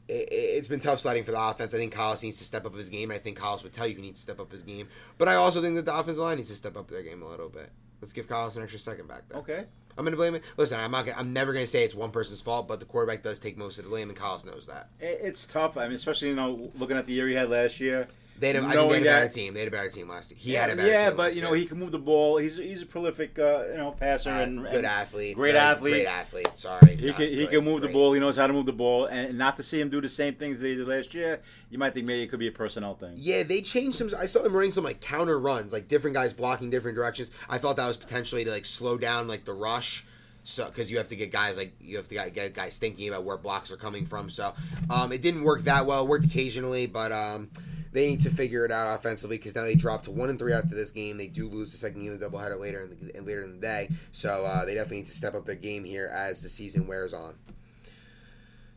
[0.10, 1.74] it, it's been tough sledding for the offense.
[1.74, 3.12] I think Collis needs to step up his game.
[3.12, 5.36] I think Collis would tell you he needs to step up his game, but I
[5.36, 7.70] also think that the offensive line needs to step up their game a little bit.
[8.02, 9.40] Let's give Collis an extra second back there.
[9.40, 9.66] Okay.
[9.98, 10.44] I'm gonna blame it.
[10.56, 11.06] Listen, I'm not.
[11.06, 13.80] Gonna, I'm never gonna say it's one person's fault, but the quarterback does take most
[13.80, 14.90] of the blame, and Collis knows that.
[15.02, 15.76] It's tough.
[15.76, 18.08] I mean, especially you know, looking at the year he had last year.
[18.40, 19.54] They had, a, I think they had a better that- team.
[19.54, 20.38] They had a better team last year.
[20.40, 21.18] He yeah, had a better yeah, team.
[21.18, 22.38] but last you know, he can move the ball.
[22.38, 25.94] He's he's a prolific, uh, you know, passer Uh, and good and athlete, great athlete.
[25.94, 26.50] great athlete.
[26.56, 28.14] Sorry, He can he good, can move the ball.
[28.14, 30.36] He knows how to move the ball, and not to see him do the same
[30.36, 32.96] things that he did last year, you might think maybe it could be a personnel
[32.96, 33.14] thing.
[33.18, 34.10] Yeah, they changed some.
[34.18, 37.32] I saw them running some like counter runs, like different guys blocking different directions.
[37.50, 40.06] I thought that was potentially to like slow down like the rush,
[40.44, 43.10] so because you have to get guys like you have to get- get guys thinking
[43.10, 44.30] about where blocks are coming from.
[44.30, 44.54] So
[44.90, 46.04] um, it didn't work that well.
[46.04, 47.50] It worked occasionally, but um,
[47.92, 50.54] they need to figure it out offensively because now they drop to one and three
[50.54, 51.18] after this game.
[51.18, 53.62] They do lose the second game of the doubleheader later in the later in the
[53.62, 53.90] day.
[54.12, 57.14] So uh, they definitely need to step up their game here as the season wears
[57.14, 57.36] on.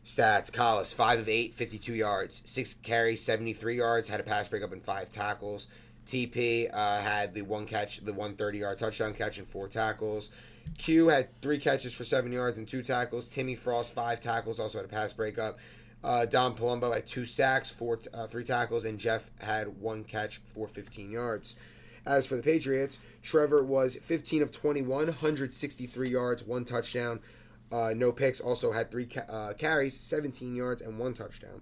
[0.03, 4.73] Stats Collis, 5 of 8, 52 yards, 6 carries, 73 yards, had a pass breakup
[4.73, 5.67] and 5 tackles.
[6.05, 10.29] TP uh, had the one catch, the 130 yard touchdown catch and 4 tackles.
[10.77, 13.27] Q had 3 catches for 7 yards and 2 tackles.
[13.27, 15.57] Timmy Frost, 5 tackles, also had a pass breakup.
[16.03, 20.37] Uh, Don Palumbo had 2 sacks, four, uh, 3 tackles, and Jeff had 1 catch
[20.37, 21.55] for 15 yards.
[22.05, 27.21] As for the Patriots, Trevor was 15 of 21, 163 yards, 1 touchdown.
[27.71, 28.39] Uh, no picks.
[28.39, 31.61] Also had three ca- uh, carries, 17 yards, and one touchdown.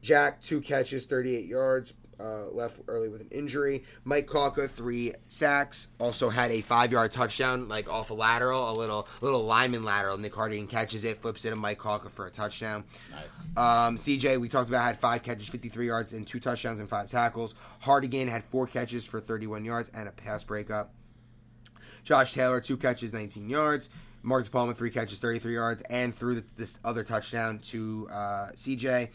[0.00, 1.94] Jack, two catches, 38 yards.
[2.20, 3.84] Uh, left early with an injury.
[4.04, 5.88] Mike Kalka, three sacks.
[5.98, 10.18] Also had a five-yard touchdown, like off a lateral, a little little lineman lateral.
[10.18, 12.84] Nick Hardigan catches it, flips it to Mike Kalka for a touchdown.
[13.10, 13.24] Nice.
[13.56, 17.08] Um, CJ, we talked about, had five catches, 53 yards, and two touchdowns and five
[17.08, 17.54] tackles.
[17.82, 20.92] Hardigan had four catches for 31 yards and a pass breakup.
[22.04, 23.90] Josh Taylor, two catches, 19 yards.
[24.22, 29.10] Marcus Palmer, three catches, 33 yards, and threw this other touchdown to uh, CJ.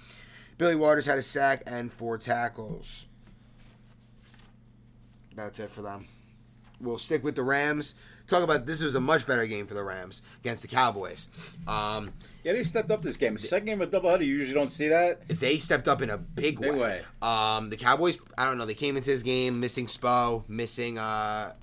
[0.60, 3.08] Billy Waters had a sack and four tackles.
[5.36, 6.06] That's it for them.
[6.82, 7.96] We'll stick with the Rams.
[8.28, 11.30] Talk about this was a much better game for the Rams against the Cowboys.
[11.66, 12.12] Um,
[12.44, 13.36] Yeah, they stepped up this game.
[13.36, 15.26] The second game of doubleheader, you usually don't see that.
[15.30, 16.78] they stepped up in a big, Big way.
[16.80, 17.02] way.
[17.22, 21.54] Um, the Cowboys, I don't know, they came into this game missing Spo, missing uh,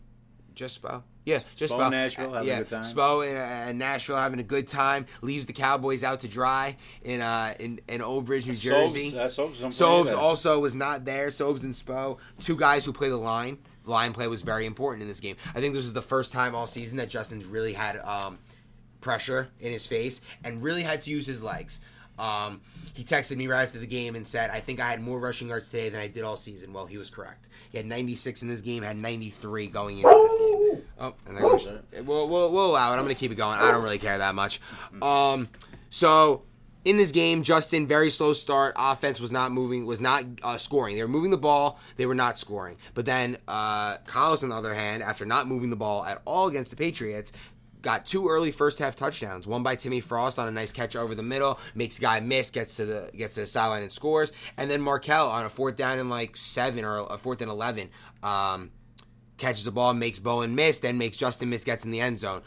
[0.55, 1.03] just Spo.
[1.27, 2.83] Yeah, just Spo in Nashville, having a yeah, good time.
[2.85, 5.07] Spo in, uh, Nashville having a good time.
[5.23, 9.11] Leaves the Cowboys out to dry in uh, in, in Old Bridge, New Jersey.
[9.11, 11.27] Sobes, uh, Sobes, Sobes also was not there.
[11.27, 13.59] Sobes and Spo, two guys who play the line.
[13.83, 15.35] The line play was very important in this game.
[15.53, 18.39] I think this is the first time all season that Justin's really had um,
[19.01, 21.81] pressure in his face and really had to use his legs.
[22.19, 22.61] Um,
[22.95, 25.49] he texted me right after the game and said, "I think I had more rushing
[25.49, 27.49] yards today than I did all season." Well, he was correct.
[27.71, 30.85] He had 96 in this game, had 93 going into this game.
[30.99, 32.07] Oh, and.
[32.07, 32.97] We'll, we'll, we'll allow it.
[32.97, 33.59] I'm going to keep it going.
[33.59, 34.61] I don't really care that much.
[35.03, 35.49] Um,
[35.91, 36.43] so
[36.87, 38.75] in this game, Justin very slow start.
[38.79, 40.95] Offense was not moving, was not uh, scoring.
[40.95, 42.77] They were moving the ball, they were not scoring.
[42.95, 46.47] But then uh, Carlos, on the other hand, after not moving the ball at all
[46.47, 47.33] against the Patriots,
[47.87, 49.47] got two early first half touchdowns.
[49.47, 52.75] One by Timmy Frost on a nice catch over the middle, makes guy miss, gets
[52.79, 54.33] to the gets to the sideline and scores.
[54.59, 57.89] And then Markel on a fourth down and like seven or a fourth and eleven,
[58.25, 58.73] um,
[59.39, 62.43] catches the ball, makes Bowen miss, then makes Justin miss, gets in the end zone.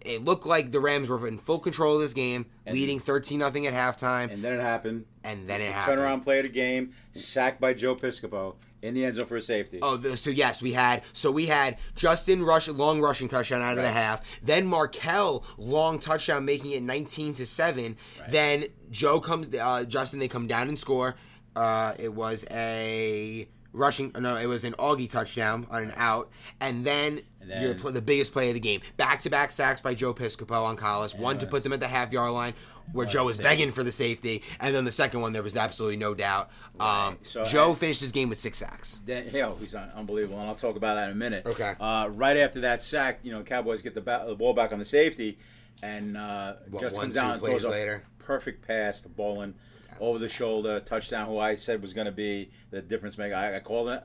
[0.00, 3.40] It- looked like the Rams were in full control of this game, And- leading thirteen
[3.40, 5.04] nothing at halftime, And then it happened.
[5.22, 6.00] and then it Turn happened.
[6.00, 9.40] around play of the game, sacked by Joe Piscopo in the end zone for a
[9.40, 9.78] safety.
[9.80, 13.78] Oh, the, so yes, we had so we had Justin rush long rushing touchdown out
[13.78, 14.20] of the half.
[14.42, 17.96] Then Markel long touchdown, making it nineteen to seven.
[18.28, 21.14] Then Joe comes, uh, Justin they come down and score.
[21.56, 26.84] Uh, it was a rushing, no, it was an Augie touchdown on an out, and
[26.84, 27.20] then.
[27.40, 30.76] And then- your, the biggest play of the game, back-to-back sacks by Joe Piscopo on
[30.76, 31.12] Collis.
[31.12, 32.54] One to put them at the half-yard line,
[32.92, 35.96] where Joe was begging for the safety, and then the second one there was absolutely
[35.96, 36.50] no doubt.
[36.80, 37.18] Um, Right.
[37.26, 39.00] So Joe I- finished his game with six sacks.
[39.06, 41.46] Hell, he's unbelievable, and I'll talk about that in a minute.
[41.46, 41.74] Okay.
[41.80, 44.78] Uh, right after that sack, you know, Cowboys get the, ba- the ball back on
[44.78, 45.38] the safety,
[45.82, 48.02] and uh, What, just one, comes down and plays throws a later?
[48.18, 49.54] perfect pass to Bolin
[50.00, 51.26] over the shoulder, touchdown.
[51.28, 53.34] Who I said was going to be the difference maker.
[53.34, 54.02] I, I called it.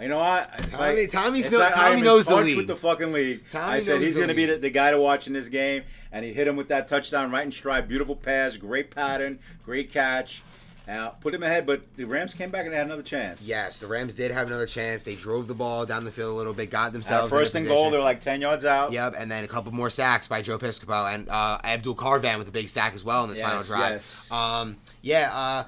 [0.00, 0.50] You know what?
[0.58, 2.56] It's Tommy- like, Tommy's it's like Tommy knows the league.
[2.56, 3.42] with the fucking league.
[3.50, 5.82] Tommy I said he's going to be the, the guy to watch in this game,
[6.10, 7.86] and he hit him with that touchdown right in stride.
[7.88, 10.42] Beautiful pass, great pattern, great catch.
[10.88, 13.46] Uh, put him ahead, but the Rams came back and they had another chance.
[13.46, 15.04] Yes, the Rams did have another chance.
[15.04, 17.90] They drove the ball down the field a little bit, got themselves first and goal,
[17.90, 18.90] they're like ten yards out.
[18.90, 22.48] Yep, and then a couple more sacks by Joe Piscopo and uh, Abdul Carvan with
[22.48, 23.92] a big sack as well in this Yes, final drive.
[23.92, 24.32] yes.
[24.32, 25.64] Um, yeah, uh,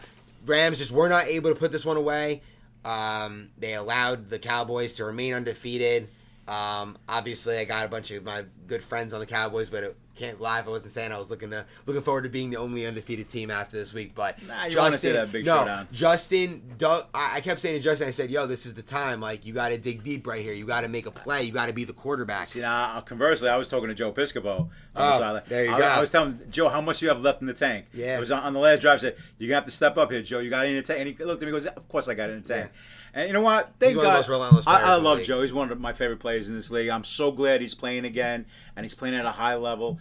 [0.46, 2.40] Rams just were not able to put this one away.
[2.84, 6.08] Um, they allowed the Cowboys to remain undefeated.
[6.48, 9.96] Um, obviously, I got a bunch of my good friends on the Cowboys, but it
[10.14, 12.56] can't lie if I wasn't saying I was looking to looking forward to being the
[12.56, 14.14] only undefeated team after this week.
[14.14, 15.88] But Nah, you wanna see that big no, showdown.
[15.92, 19.20] Justin, Doug, I I kept saying to Justin, I said, "Yo, this is the time.
[19.20, 20.52] Like, you got to dig deep right here.
[20.52, 21.42] You got to make a play.
[21.44, 24.12] You got to be the quarterback." See, now, uh, conversely, I was talking to Joe
[24.12, 24.68] Piscopo.
[24.94, 25.84] Oh, there you I, go.
[25.86, 27.86] I was telling Joe how much you have left in the tank.
[27.94, 28.16] Yeah.
[28.16, 28.98] It was on, on the last drive.
[28.98, 30.40] I said, You're to have to step up here, Joe.
[30.40, 31.00] You got it in the tank.
[31.00, 32.70] And he looked at me and goes, Of course I got it in the tank.
[33.14, 33.72] And you know what?
[33.78, 34.18] Thank He's one of the God.
[34.18, 35.26] most relentless players I, I love league.
[35.26, 35.42] Joe.
[35.42, 36.88] He's one of my favorite players in this league.
[36.88, 38.46] I'm so glad he's playing again,
[38.76, 39.98] and he's playing at a high level.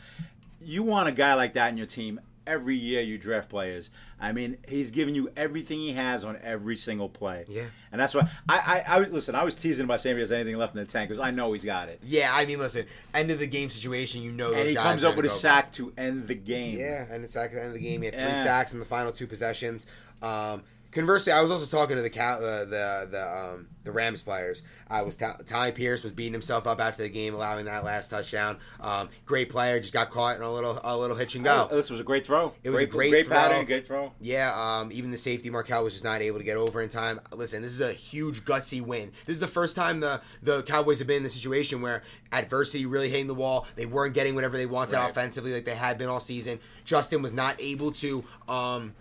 [0.62, 2.20] You want a guy like that in your team.
[2.48, 3.92] Every year you draft players.
[4.20, 7.46] I mean, he's giving you everything he has on every single play.
[7.48, 7.66] Yeah.
[7.92, 9.36] And that's why I, I, I was listen.
[9.36, 11.54] I was teasing about saying he has anything left in the tank because I know
[11.54, 12.00] he's got it.
[12.04, 15.16] Yeah, I mean, listen, end of the game situation, you know, and he comes up
[15.16, 16.80] with a sack to end the game.
[16.80, 18.02] Yeah, and it's at the end of the game.
[18.02, 18.34] He had three Yeah.
[18.44, 19.86] sacks in the final two possessions.
[20.22, 24.62] Um, conversely, I was also talking to the uh, the the um, the Rams players.
[24.88, 28.10] I was ta- Tommy Pierce was beating himself up after the game, allowing that last
[28.10, 28.58] touchdown.
[28.82, 31.68] Um, great player, just got caught in a little a little hitch and go.
[31.72, 32.54] Oh, this was a great throw.
[32.64, 33.38] It was a great great throw.
[33.38, 34.12] pattern, great throw.
[34.20, 37.20] Yeah, um, even the safety Markel was just not able to get over in time.
[37.32, 39.12] Listen, this is a huge gutsy win.
[39.26, 42.86] This is the first time the the Cowboys have been in the situation where adversity
[42.86, 43.66] really hitting the wall.
[43.76, 45.10] They weren't getting whatever they wanted Right.
[45.10, 46.60] offensively like they had been all season.
[46.84, 48.94] Justin was not able to um,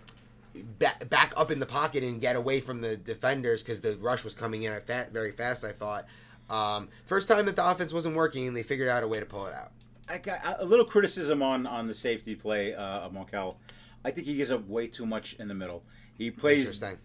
[0.79, 4.23] back, back up in the pocket and get away from the defenders because the rush
[4.23, 5.63] was coming in at fa- very fast.
[5.63, 6.05] I thought.
[6.49, 9.25] Um, first time that the offense wasn't working, and they figured out a way to
[9.25, 9.71] pull it out.
[10.09, 13.57] I got a little criticism on on the safety play uh, of Markel.
[14.03, 15.83] I think he gives up way too much in the middle.
[16.17, 16.97] He plays Interesting.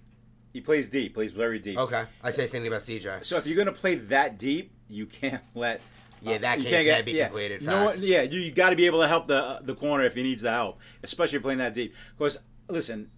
[0.53, 1.79] he plays deep, plays very deep.
[1.79, 3.25] Okay, I say something about CJ.
[3.25, 5.81] So if you're gonna play that deep, you can't let.
[6.23, 7.93] Yeah, that you can't- can't be completed You know.
[8.01, 10.43] Yeah, you, you got to be able to help the the corner if he needs
[10.43, 11.95] the help, especially playing that deep.
[12.19, 13.11] Because listen,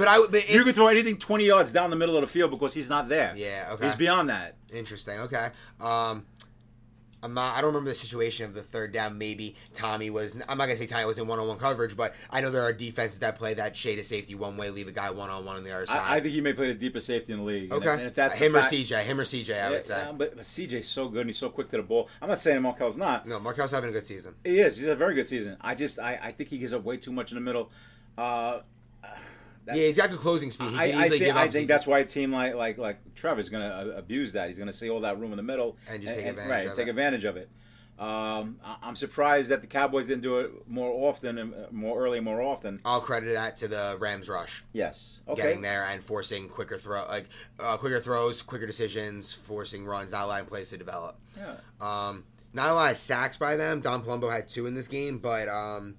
[0.00, 0.34] But I would.
[0.50, 3.08] You can throw anything 20 yards down the middle of the field because he's not
[3.10, 3.34] there.
[3.36, 3.84] Yeah, okay.
[3.84, 4.56] He's beyond that.
[4.72, 5.18] Interesting.
[5.20, 5.48] Okay.
[5.78, 6.24] Um,
[7.22, 7.54] I'm not.
[7.54, 9.18] I don't remember the situation of the third down.
[9.18, 10.36] Maybe Tommy was.
[10.48, 13.20] I'm not gonna say Tommy was in one-on-one coverage, but I know there are defenses
[13.20, 15.84] that play that shade of safety one way, leave a guy one-on-one on the other
[15.84, 15.98] side.
[16.02, 17.64] I, I think he may play the deepest safety in the league.
[17.64, 17.88] And okay.
[17.92, 19.98] if- And if that's him or fact- CJ, him or CJ, I would say.
[20.02, 22.08] Yeah, but, but CJ's so good and he's so quick to the ball.
[22.22, 23.26] I'm not saying Markel's not.
[23.28, 24.34] no, Markel's having a good season.
[24.42, 24.78] He is.
[24.78, 25.58] He's a very good season.
[25.60, 27.70] I just I, I think he gives up way too much in the middle.
[28.16, 28.60] Uh,
[29.70, 30.70] that- Yeah, he's got good closing speed.
[30.70, 33.68] He I, I think, I think that's why a team like like like Trevor's going
[33.68, 34.48] to abuse that.
[34.48, 36.66] He's going to see all that room in the middle And just take advantage right,
[36.66, 36.90] of take it.
[36.90, 37.48] advantage of it.
[37.98, 42.02] Um, I- I'm surprised that the Cowboys didn't do it more often and uh, more
[42.02, 42.80] early, more often.
[42.84, 44.64] I'll credit that to the Rams rush.
[44.72, 45.20] Yes.
[45.28, 45.42] Okay.
[45.42, 47.26] Getting there and forcing quicker throw, like
[47.58, 51.18] uh, quicker throws, quicker decisions, forcing runs, not allowing plays to develop.
[51.36, 51.56] Yeah.
[51.80, 53.80] Um, not a lot of sacks by them.
[53.80, 55.96] Don Palumbo had two in this game, but um,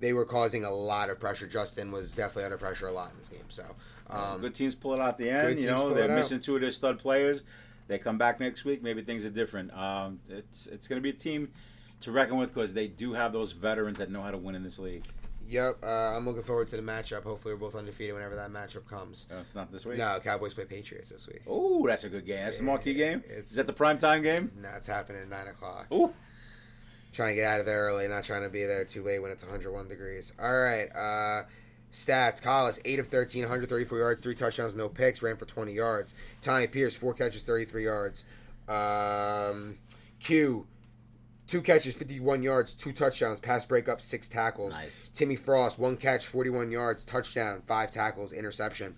[0.00, 1.46] they were causing a lot of pressure.
[1.46, 3.48] Justin was definitely under pressure a lot in this game.
[3.48, 3.64] So,
[4.08, 5.60] um, good teams pull it out at the end.
[5.60, 6.16] You know, they're it out.
[6.16, 7.42] missing two of their stud players.
[7.86, 8.82] They come back next week.
[8.82, 9.72] Maybe things are different.
[9.76, 11.50] Um, it's it's going to be a team
[12.00, 14.62] to reckon with because they do have those veterans that know how to win in
[14.62, 15.04] this league.
[15.48, 17.24] yep, uh, I'm looking forward to the matchup.
[17.24, 19.26] Hopefully, we're both undefeated whenever that matchup comes.
[19.30, 19.98] Uh, it's not this week.
[19.98, 21.42] No, Cowboys play Patriots this week.
[21.48, 22.44] Oh, that's a good game.
[22.44, 23.22] That's a marquee game.
[23.28, 24.52] Is that the prime time game?
[24.62, 25.86] No, it's happening at nine o'clock.
[25.92, 26.12] Ooh.
[27.12, 29.30] Trying to get out of there early, not trying to be there too late when
[29.30, 30.32] it's 101 degrees.
[30.40, 30.88] All right.
[30.94, 31.42] Uh,
[31.92, 36.14] stats: Collis, 8 of 13, 134 yards, three touchdowns, no picks, ran for 20 yards.
[36.40, 38.24] Tommy Pierce, four catches, 33 yards.
[38.68, 39.78] Um,
[40.20, 40.66] Q,
[41.48, 44.74] two catches, 51 yards, two touchdowns, pass breakup, six tackles.
[44.74, 45.08] Nice.
[45.12, 48.94] Timmy Frost, one catch, 41 yards, touchdown, five tackles, interception.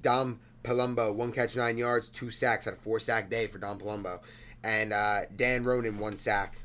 [0.00, 2.64] Dom Palumbo, one catch, nine yards, two sacks.
[2.64, 4.20] Had a four sack day for Dom Palumbo.
[4.64, 6.56] And uh, Dan Ronan, one sack.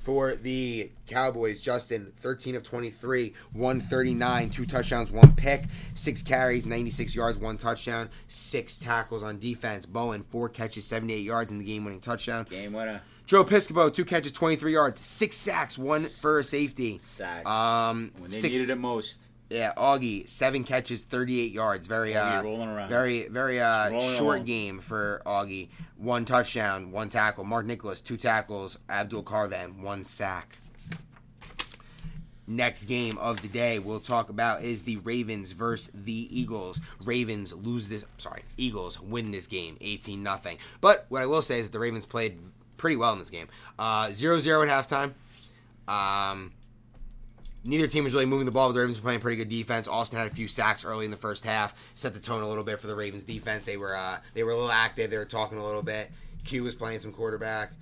[0.00, 7.14] For the Cowboys, Justin, 13 of 23, 139, two touchdowns, one pick, six carries, 96
[7.14, 9.84] yards, one touchdown, six tackles on defense.
[9.84, 12.46] Bowen, four catches, 78 yards in the game winning touchdown.
[12.48, 13.02] Game winner.
[13.26, 16.98] Joe Piscopo, two catches, 23 yards, six sacks, one for a safety.
[16.98, 17.46] Sack.
[17.46, 19.29] Um, when they six, needed it most.
[19.50, 21.88] Yeah, Augie, seven catches, 38 yards.
[21.88, 22.40] Very, uh,
[22.88, 25.68] very, very uh, short game for Augie.
[25.96, 27.42] One touchdown, one tackle.
[27.42, 28.78] Mark Nicholas, two tackles.
[28.88, 30.56] Abdul Carvan, one sack.
[32.46, 36.80] Next game of the day we'll talk about is the Ravens versus the Eagles.
[37.04, 38.04] Ravens lose this.
[38.18, 40.58] Sorry, Eagles win this game, 18 nothing.
[40.80, 42.38] But what I will say is the Ravens played
[42.76, 43.48] pretty well in this game.
[43.78, 45.12] Uh, 0-0 at halftime.
[45.92, 46.52] Um,
[47.64, 49.88] neither team was really moving the ball, but the Ravens were playing pretty good defense.
[49.88, 52.64] Austin had a few sacks early in the first half, set the tone a little
[52.64, 53.64] bit for the Ravens defense.
[53.64, 55.10] They were uh, they were a little active.
[55.10, 56.10] They were talking a little bit.
[56.44, 57.72] Q was playing some quarterback,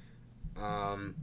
[0.60, 1.14] um,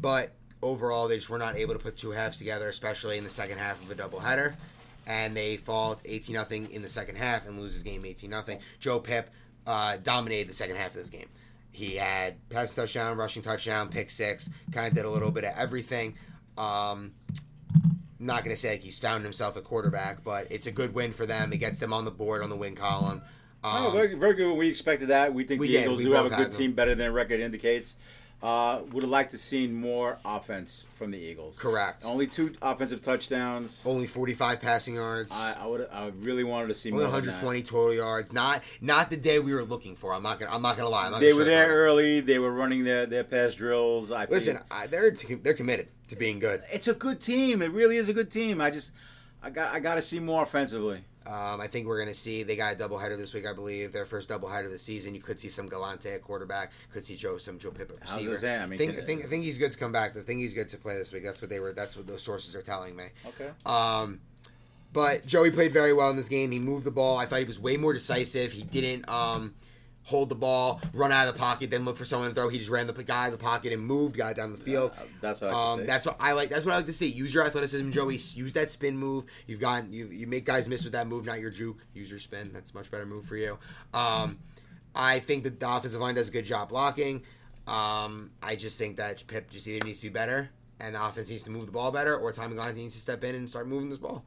[0.00, 3.30] but overall they just were not able to put two halves together, especially in the
[3.30, 4.54] second half of a doubleheader.
[5.06, 8.58] And they fall 18 nothing in the second half and lose this game 18 nothing.
[8.80, 9.28] Joe Pip
[9.66, 11.28] uh, dominated the second half of this game.
[11.72, 15.52] He had passing touchdown, rushing touchdown, pick six, kind of did a little bit of
[15.58, 16.14] everything.
[16.56, 17.12] Um,
[18.18, 21.12] not going to say like he's found himself a quarterback, but it's a good win
[21.12, 21.52] for them.
[21.52, 23.22] It gets them on the board on the win column.
[23.62, 24.54] Oh, Um, very, very good.
[24.54, 25.32] We expected that.
[25.32, 25.82] We think we the did.
[25.82, 27.96] Eagles We do have a good team, better than record indicates.
[28.44, 31.56] Uh, would have liked to seen more offense from the Eagles.
[31.56, 32.04] correct.
[32.04, 33.82] Only two offensive touchdowns.
[33.86, 35.32] Only 45 passing yards.
[35.34, 35.88] I, I would.
[35.90, 37.12] I really wanted to see only more.
[37.12, 38.34] 120 total yards.
[38.34, 40.12] Not not the day we were looking for.
[40.12, 41.08] I'm not gonna I'm not gonna lie.
[41.08, 42.20] Not They gonna were there early.
[42.20, 44.12] They were running their, their pass drills.
[44.12, 45.10] I Listen, I, they're
[45.42, 46.62] they're committed to being good.
[46.70, 47.62] it's a good team.
[47.62, 48.60] It really is a good team.
[48.60, 48.92] I just,
[49.42, 51.02] I got, I got to see more offensively.
[51.26, 53.46] Um, I think we're going to see they got a doubleheader this week.
[53.46, 55.14] I believe their first doubleheader of the season.
[55.14, 56.72] You could see some Galante at quarterback.
[56.92, 58.36] Could see Joe some Joe Pippen I was receiver.
[58.36, 60.16] say, I mean, think, think I think he's good to come back.
[60.16, 61.24] I think he's good to play this week.
[61.24, 61.72] That's what they were.
[61.72, 63.04] That's what those sources are telling me.
[63.26, 63.50] Okay.
[63.64, 64.20] Um,
[64.92, 66.52] but Joey played very well in this game.
[66.52, 67.16] He moved the ball.
[67.16, 68.52] I thought he was way more decisive.
[68.52, 69.54] He didn't um,
[70.04, 72.48] hold the ball, run out of the pocket, then look for someone to throw.
[72.48, 74.92] He just ran the guy out of the pocket and moved, got down the field.
[74.98, 75.86] Uh, that's what I like to Um, see.
[75.86, 76.50] that's what I like.
[76.50, 77.08] That's what I like to see.
[77.08, 78.14] Use your athleticism, Joey.
[78.14, 79.24] Use that spin move.
[79.46, 80.06] You've got you.
[80.08, 81.84] You make guys miss with that move, not your juke.
[81.94, 82.50] Use your spin.
[82.52, 83.58] That's a much better move for you.
[83.94, 84.38] Um,
[84.94, 87.22] I think that the offensive line does a good job blocking.
[87.66, 91.30] Um, I just think that Pip just either needs to be better, and the offense
[91.30, 93.66] needs to move the ball better, or Tommy Galante needs to step in and start
[93.66, 94.24] moving this ball.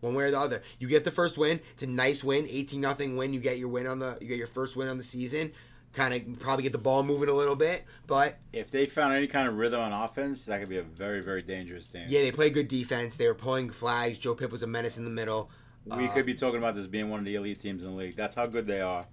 [0.00, 0.62] One way or the other.
[0.78, 1.60] You get the first win.
[1.72, 3.32] It's a nice win, eighteen nothing win.
[3.32, 4.18] You get your win on the.
[4.20, 5.52] You get your first win on the season.
[5.92, 9.26] Kind of probably get the ball moving a little bit, but if they found any
[9.26, 12.04] kind of rhythm on offense, that could be a very, very dangerous team.
[12.06, 13.16] Yeah, they play good defense.
[13.16, 14.18] They were pulling flags.
[14.18, 15.50] Joe Pip was a menace in the middle.
[15.86, 17.96] We Uh, could be talking about this being one of the elite teams in the
[17.96, 18.14] league.
[18.14, 19.04] That's how good they are.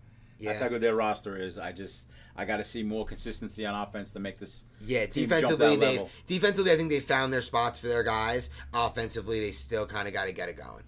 [0.41, 1.58] That's how good their roster is.
[1.58, 4.63] I just I got to see more consistency on offense to make this.
[4.86, 8.50] Yeah, defensively they defensively I think they found their spots for their guys.
[8.74, 10.84] Offensively, they still kind of got to get it going.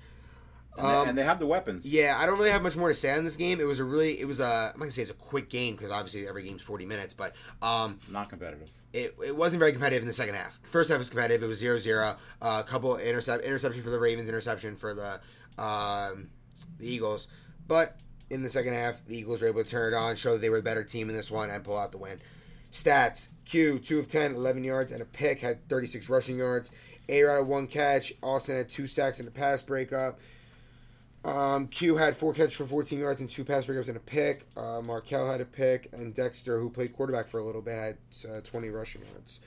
[0.77, 1.85] And, Um, they, and they have the weapons.
[1.85, 3.59] Yeah, I don't really have much more to say on this game.
[3.61, 5.75] It was a really, it was a, I'm not gonna say it's a quick game
[5.75, 8.69] because obviously every game's 40 minutes, but um, Not competitive.
[8.91, 10.59] it, it wasn't very competitive in the second half.
[10.63, 11.43] First half was competitive.
[11.43, 12.15] It was 0-0.
[12.41, 15.21] Uh, a couple intercept interception for the Ravens, interception for the
[15.63, 16.29] um,
[16.79, 17.29] the Eagles.
[17.67, 17.97] But
[18.29, 20.49] in the second half, the Eagles were able to turn it on, show that they
[20.49, 22.19] were the better team in this one, and pull out the win.
[22.71, 26.71] Stats: Q two of 10, 11 yards and a pick, had 36 rushing yards.
[27.07, 28.13] A Rod had one catch.
[28.23, 30.19] Austin had two sacks and a pass breakup.
[31.23, 34.45] Um, Q had four catches for 14 yards and two pass breakups and a pick.
[34.55, 37.97] Uh, Markel had a pick, and Dexter, who played quarterback for a little bit, had
[38.29, 39.39] uh, 20 rushing yards.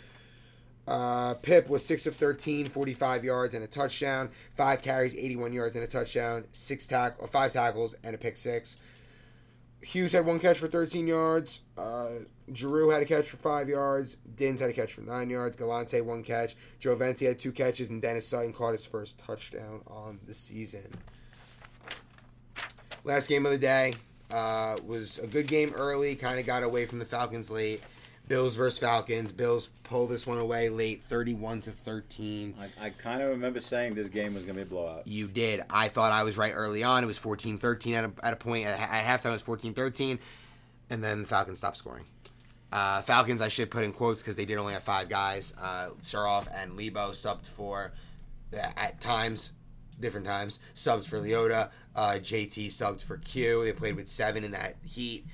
[0.88, 4.30] Uh, Pip was 6 of 13, 45 yards and a touchdown.
[4.56, 6.46] Five carries, 81 yards and a touchdown.
[6.52, 8.78] Six tack, or five tackles and a pick six.
[9.82, 11.60] Hughes had one catch for 13 yards.
[11.76, 12.08] Uh,
[12.54, 14.16] Giroux had a catch for five yards.
[14.34, 15.56] Dins had a catch for nine yards.
[15.56, 16.56] Galante one catch.
[16.78, 20.90] Joe Venti had two catches, and Dennis Sutton caught his first touchdown on the season.
[23.04, 23.92] Last game of the day
[24.30, 26.16] uh, was a good game early.
[26.16, 27.82] Kind of got away from the Falcons late.
[28.28, 29.32] Bills versus Falcons.
[29.32, 32.54] Bills pull this one away late, thirty-one to thirteen.
[32.60, 35.06] I, I kind of remember saying this game was going to be a blowout.
[35.06, 35.62] You did.
[35.70, 37.02] I thought I was right early on.
[37.02, 38.66] It was 14-13 at a, at a point.
[38.66, 40.18] At, at halftime, it was 14-13.
[40.90, 42.04] And then the Falcons stopped scoring.
[42.70, 45.54] Uh, Falcons, I should put in quotes because they did only have five guys.
[45.60, 47.92] Uh, Suroff and Lebo subbed for,
[48.76, 49.52] at times,
[50.00, 51.70] different times, subs for Leota.
[51.96, 53.64] Uh, JT subbed for Q.
[53.64, 55.26] They played with seven in that heat.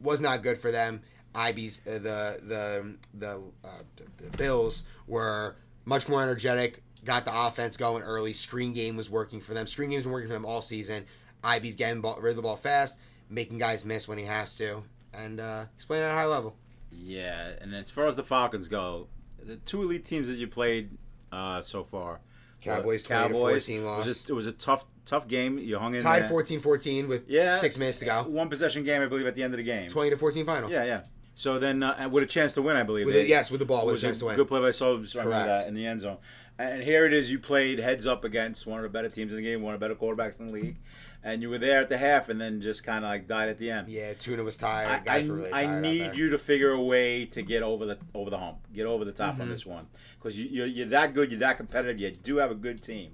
[0.00, 1.02] Was not good for them.
[1.34, 3.68] IB's uh, the the the, uh,
[4.16, 6.82] the Bills were much more energetic.
[7.04, 8.32] Got the offense going early.
[8.32, 9.66] Screen game was working for them.
[9.66, 11.04] Screen game's been working for them all season.
[11.44, 12.98] IB's getting ball, rid of the ball fast,
[13.30, 14.82] making guys miss when he has to,
[15.14, 16.56] and uh, he's playing at a high level.
[16.90, 19.06] Yeah, and as far as the Falcons go,
[19.40, 20.90] the two elite teams that you played
[21.30, 22.20] uh, so far,
[22.60, 24.28] Cowboys uh, 20 to 14 it was, loss.
[24.28, 25.58] it was a tough, tough game.
[25.58, 26.30] You hung in Tied there.
[26.30, 28.24] 14-14 with Yeah, six minutes to go.
[28.24, 29.88] One possession game, I believe, at the end of the game.
[29.88, 30.70] 20 to 14 final.
[30.70, 31.00] Yeah, yeah.
[31.38, 33.06] So then, uh, with a chance to win, I believe.
[33.06, 34.34] With it, yes, with the ball, with a chance to win.
[34.34, 35.14] Good play by Sobes.
[35.14, 36.16] I remember that in the end zone.
[36.58, 37.30] And here it is.
[37.30, 39.78] You played heads up against one of the better teams in the game, one of
[39.78, 40.78] the better quarterbacks in the league,
[41.22, 43.56] and you were there at the half, and then just kind of like died at
[43.58, 43.88] the end.
[43.88, 44.88] Yeah, Tuna was tired.
[44.90, 45.68] I, Guys I- were really tired.
[45.68, 48.86] out need you to figure a way to get over the over the hump, get
[48.86, 49.42] over the top Mm-hmm.
[49.42, 49.86] on this one,
[50.18, 53.12] because you, you're, you're that good, you're that competitive, you do have a good team.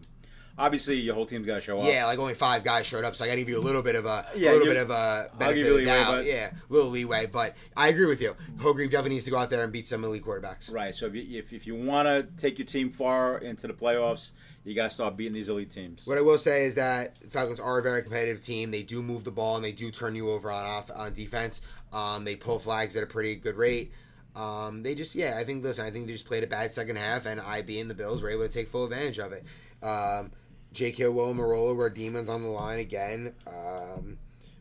[0.57, 1.87] Obviously, your whole team's got to show up.
[1.89, 3.83] Yeah, like only five guys showed up, so I got to give you a little
[3.83, 6.73] bit of a Yeah, a little bit of a benefit of leeway, but- Yeah, a
[6.73, 8.37] little leeway, but I agree with you.
[8.59, 10.73] Hogreve definitely needs to go out there and beat some elite quarterbacks.
[10.73, 10.95] Right.
[10.95, 14.31] So if you, if, if you want to take your team far into the playoffs,
[14.63, 16.07] you got to start beating these elite teams.
[16.07, 18.71] What I will say is that the Falcons are a very competitive team.
[18.71, 21.61] They do move the ball and they do turn you over on off on defense.
[21.93, 23.93] Um, they pull flags at a pretty good rate.
[24.37, 26.97] Um, they just yeah, I think listen, I think they just played a bad second
[26.97, 29.45] half, and IB and the Bills were able to take full advantage of it.
[29.83, 30.33] Um,
[30.75, 31.09] J.K.
[31.09, 33.33] Will and Marola were demons on the line again.
[33.47, 34.19] Um,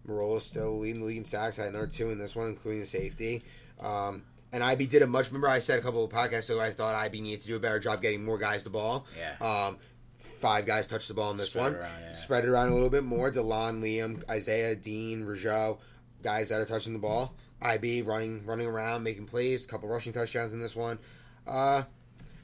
[0.07, 1.59] Marola's still leading the league in sacks.
[1.59, 3.43] I had another two in this one, including the safety.
[3.81, 5.27] Um, and IB did a much.
[5.29, 7.59] Remember, I said a couple of podcasts ago I thought IB needed to do a
[7.59, 9.07] better job getting more guys the ball.
[9.17, 9.65] Yeah.
[9.67, 9.77] Um,
[10.19, 11.73] five guys touched the ball in this Spread one.
[11.73, 12.11] it around, yeah.
[12.13, 13.31] Spread it around a little bit more.
[13.31, 15.79] Delon, Liam, Isaiah, Dean, Rougeau,
[16.21, 17.35] guys that are touching the ball.
[17.61, 19.65] IB running, running around, making plays.
[19.65, 20.99] A couple rushing touchdowns in this one.
[21.47, 21.83] Uh,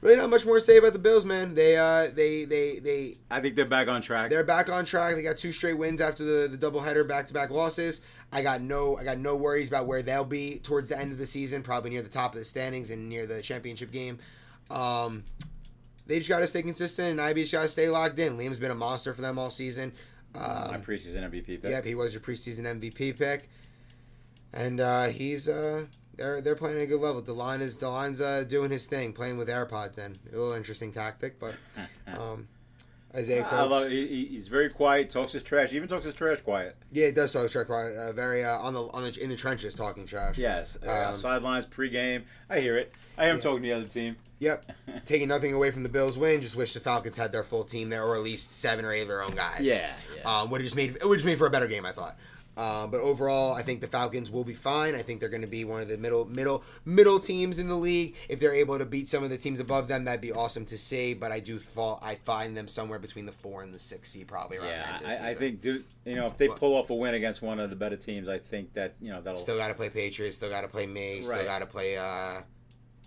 [0.00, 1.54] really, not much more to say about the Bills, man.
[1.54, 4.30] They, uh, they, they, they, I think they're back on track.
[4.30, 5.14] they're back on track.
[5.14, 8.00] They got two straight wins after the the doubleheader back to back losses.
[8.32, 11.18] I got no I got no worries about where they'll be towards the end of
[11.18, 14.18] the season, probably near the top of the standings and near the championship game.
[14.70, 15.24] Um,
[16.06, 18.36] they just got to stay consistent, and IB just got to stay locked in.
[18.36, 19.92] Liam's been a monster for them all season.
[20.34, 20.40] My
[20.74, 21.64] Um, preseason MVP pick.
[21.70, 23.48] yep, he was your preseason MVP pick,
[24.52, 25.86] and uh, he's uh,
[26.20, 27.20] they're they're playing at a good level.
[27.22, 30.18] Delon is Delon's uh, doing his thing, playing with AirPods in.
[30.32, 31.54] A little interesting tactic, but
[32.06, 32.46] um,
[33.14, 33.70] Isaiah I Coates.
[33.70, 33.88] love.
[33.88, 35.10] He, he- he's very quiet.
[35.10, 35.72] Talks his trash.
[35.72, 36.76] Even talks his trash quiet.
[36.92, 37.66] Yeah, he does talk his trash.
[37.68, 40.38] Uh, very uh, on the on the in the trenches talking trash.
[40.38, 40.78] Yes.
[40.86, 42.22] Uh, Um, sidelines pregame.
[42.48, 42.94] I hear it.
[43.18, 43.40] I am Yeah.
[43.42, 44.16] talking to the other team.
[44.38, 44.72] Yep.
[45.04, 46.40] Taking nothing away from the Bills' win.
[46.40, 49.02] Just wish the Falcons had their full team there, or at least seven or eight
[49.02, 49.60] of their own guys.
[49.60, 50.22] Yeah, yeah.
[50.40, 52.16] Um, would have just made it would just made for a better game, I thought.
[52.60, 54.94] Um, but overall, I think the Falcons will be fine.
[54.94, 57.76] I think they're going to be one of the middle middle middle teams in the
[57.76, 58.16] league.
[58.28, 60.76] If they're able to beat some of the teams above them, that'd be awesome to
[60.76, 61.14] see.
[61.14, 64.28] But I do fall I find them somewhere between the four and the six seed,
[64.28, 66.48] probably around the Yeah, end of the I, I think dude, you know if they
[66.48, 69.22] pull off a win against one of the better teams, I think that you know
[69.22, 69.40] that'll.
[69.40, 70.36] Still got to play Patriots.
[70.36, 71.22] Still got to play me.
[71.22, 71.96] Still got to play.
[71.96, 72.42] Uh,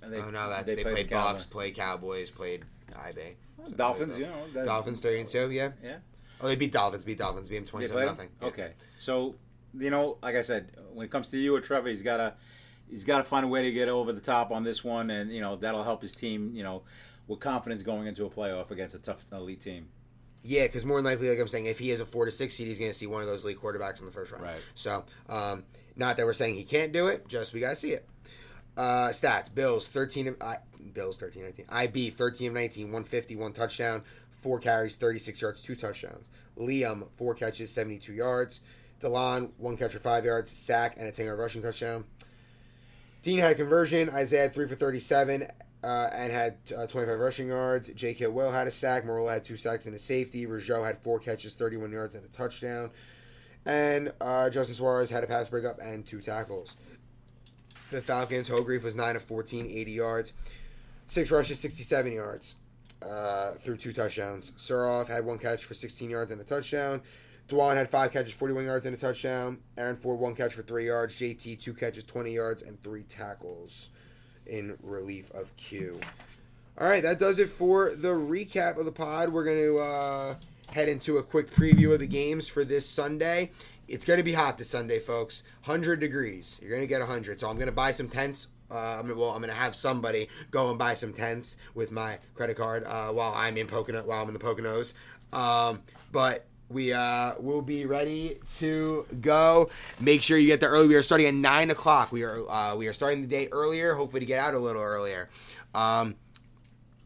[0.10, 1.12] they, oh no, that's they they, play played.
[1.12, 2.66] Bucks, played Cowboys, played
[3.06, 3.22] IB.
[3.66, 4.18] So Dolphins.
[4.18, 4.66] You know.
[4.66, 5.51] Dolphins three and two.
[5.51, 5.70] Yeah.
[5.84, 5.97] Yeah.
[6.43, 7.06] Oh, they beat Dolphins.
[7.06, 7.49] Beat Dolphins.
[7.49, 8.30] Beat them They twenty played seven nothing.
[8.41, 9.36] Okay, so
[9.78, 12.34] you know, like I said, when it comes to you or Trevor, he's got to
[12.89, 15.32] he's got to find a way to get over the top on this one, and
[15.32, 16.51] you know that'll help his team.
[16.53, 16.84] You know,
[17.28, 19.88] with confidence going into a playoff against a tough elite team.
[20.43, 22.55] Yeah, because more than likely, like I'm saying, if he has a four to six
[22.55, 24.43] seed, he's going to see one of those league quarterbacks in the first round.
[24.43, 24.61] Right.
[24.76, 25.63] So, um,
[25.95, 28.05] not that we're saying he can't do it, just we got to see it.
[28.76, 30.57] Uh, stats: Bills thirteen of I,
[30.93, 31.65] Bills thirteen nineteen.
[31.69, 34.03] IB thirteen of 19, 150, one touchdown,
[34.41, 36.30] four carries, thirty six yards, two touchdowns.
[36.57, 38.61] Liam four catches, seventy two yards.
[39.04, 42.06] Delon one catch for five yards, sack and a ten yard rushing touchdown.
[43.22, 44.10] Dean had a conversion.
[44.10, 45.47] Isaiah three for 37
[45.84, 47.89] uh, and had uh, 25 rushing yards.
[47.89, 48.28] J.K.
[48.28, 49.04] Will had a sack.
[49.04, 50.45] Marola had two sacks and a safety.
[50.45, 52.89] Rougeau had four catches, 31 yards, and a touchdown.
[53.66, 56.78] And uh, Justin Suarez had a pass breakup and two tackles.
[57.91, 60.34] The Falcons, Hogreef was 9 of 14, 80 yards.
[61.08, 62.56] Six rushes, 67 yards
[63.01, 64.51] uh, through two touchdowns.
[64.51, 67.01] Suroff had one catch for 16 yards and a touchdown.
[67.48, 69.60] Dwan had five catches, 41 yards and a touchdown.
[69.78, 71.16] Aaron Ford, one catch for three yards.
[71.16, 73.89] JT, two catches, 20 yards, and three tackles
[74.46, 76.00] in relief of Q.
[76.80, 79.30] All right, that does it for the recap of the pod.
[79.30, 80.36] We're going to uh,
[80.74, 83.52] head into a quick preview of the games for this Sunday.
[83.88, 85.44] It's going to be hot this Sunday, folks.
[85.66, 86.60] 100 degrees.
[86.62, 87.39] You're going to get 100.
[87.39, 88.48] So I'm going to buy some tents.
[88.72, 91.91] Uh, I'm gonna, well, I'm going to have somebody go and buy some tents with
[91.91, 94.94] my credit card uh, while I'm in Pocono, while I'm in the Poconos.
[95.32, 99.70] Um, but we uh will be ready to go.
[99.99, 100.88] Make sure you get there early.
[100.88, 102.11] We are starting at nine o'clock.
[102.11, 103.93] We are uh, we are starting the day earlier.
[103.93, 105.30] Hopefully to get out a little earlier.
[105.76, 106.16] Um,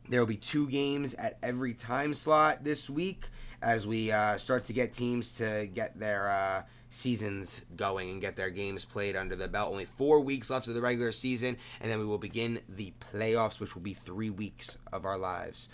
[0.10, 3.26] there will be two games at every time slot this week
[3.62, 8.36] as we uh, start to get teams to get their uh, seasons going and get
[8.36, 9.72] their games played under the belt.
[9.72, 13.60] Only four weeks left of the regular season, and then we will begin the playoffs,
[13.60, 15.70] which will be three weeks of our lives.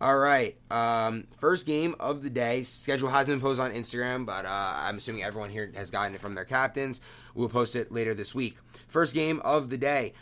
[0.00, 0.56] All right.
[0.70, 2.62] Um, first game of the day.
[2.62, 6.20] Schedule hasn't been posted on Instagram, but uh, I'm assuming everyone here has gotten it
[6.20, 7.02] from their captains.
[7.34, 8.56] We'll post it later this week.
[8.88, 10.14] First game of the day.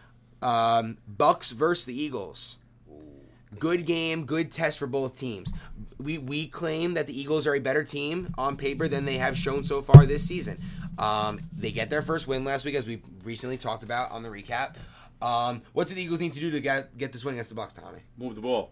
[0.42, 2.58] Um, Bucks versus the Eagles.
[3.58, 5.52] Good game, good test for both teams.
[5.98, 9.38] We we claim that the Eagles are a better team on paper than they have
[9.38, 10.58] shown so far this season.
[10.98, 14.28] Um, they get their first win last week, as we recently talked about on the
[14.28, 14.74] recap.
[15.22, 17.56] Um, what do the Eagles need to do to get get this win against the
[17.56, 18.00] Bucks, Tommy?
[18.18, 18.70] Move the ball.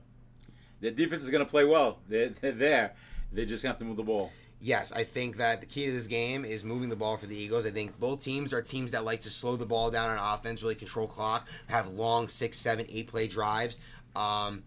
[0.81, 1.99] Their defense is going to play well.
[2.09, 2.95] They're, they're there.
[3.33, 4.31] They just have to move the ball.
[4.61, 7.37] Yes, I think that the key to this game is moving the ball for the
[7.37, 7.67] Eagles.
[7.67, 10.63] I think both teams are teams that like to slow the ball down on offense,
[10.63, 13.81] really control clock, have long six, seven, eight play drives.
[14.15, 14.63] Um,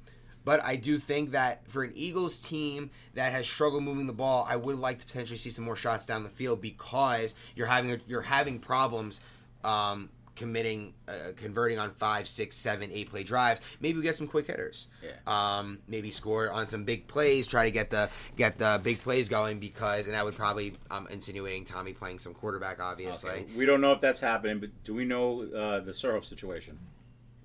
[0.45, 4.47] but I do think that for an Eagles team that has struggled moving the ball,
[4.49, 7.99] I would like to potentially see some more shots down the field because you're having
[8.07, 9.21] you're having problems
[9.63, 13.61] um, committing, uh, converting on five, six, seven, eight play drives.
[13.81, 14.87] Maybe we get some quick hitters.
[15.03, 15.11] Yeah.
[15.27, 17.45] Um, maybe score on some big plays.
[17.45, 21.07] Try to get the get the big plays going because, and that would probably um,
[21.11, 23.31] insinuating Tommy playing some quarterback, obviously.
[23.31, 23.45] Okay.
[23.57, 26.79] We don't know if that's happening, but do we know uh, the Surhoff situation?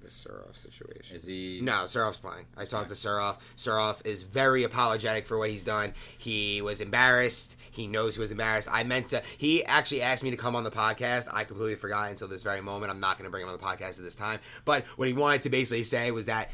[0.04, 1.16] The Suroff situation.
[1.16, 1.60] Is he?
[1.62, 2.46] No, Suroff's playing.
[2.56, 3.38] I talked to Suroff.
[3.56, 5.94] Suroff is very apologetic for what he's done.
[6.18, 7.56] He was embarrassed.
[7.70, 8.68] He knows he was embarrassed.
[8.70, 9.22] I meant to.
[9.38, 11.26] He actually asked me to come on the podcast.
[11.32, 12.92] I completely forgot until this very moment.
[12.92, 14.40] I'm not going to bring him on the podcast at this time.
[14.64, 16.50] But what he wanted to basically say was that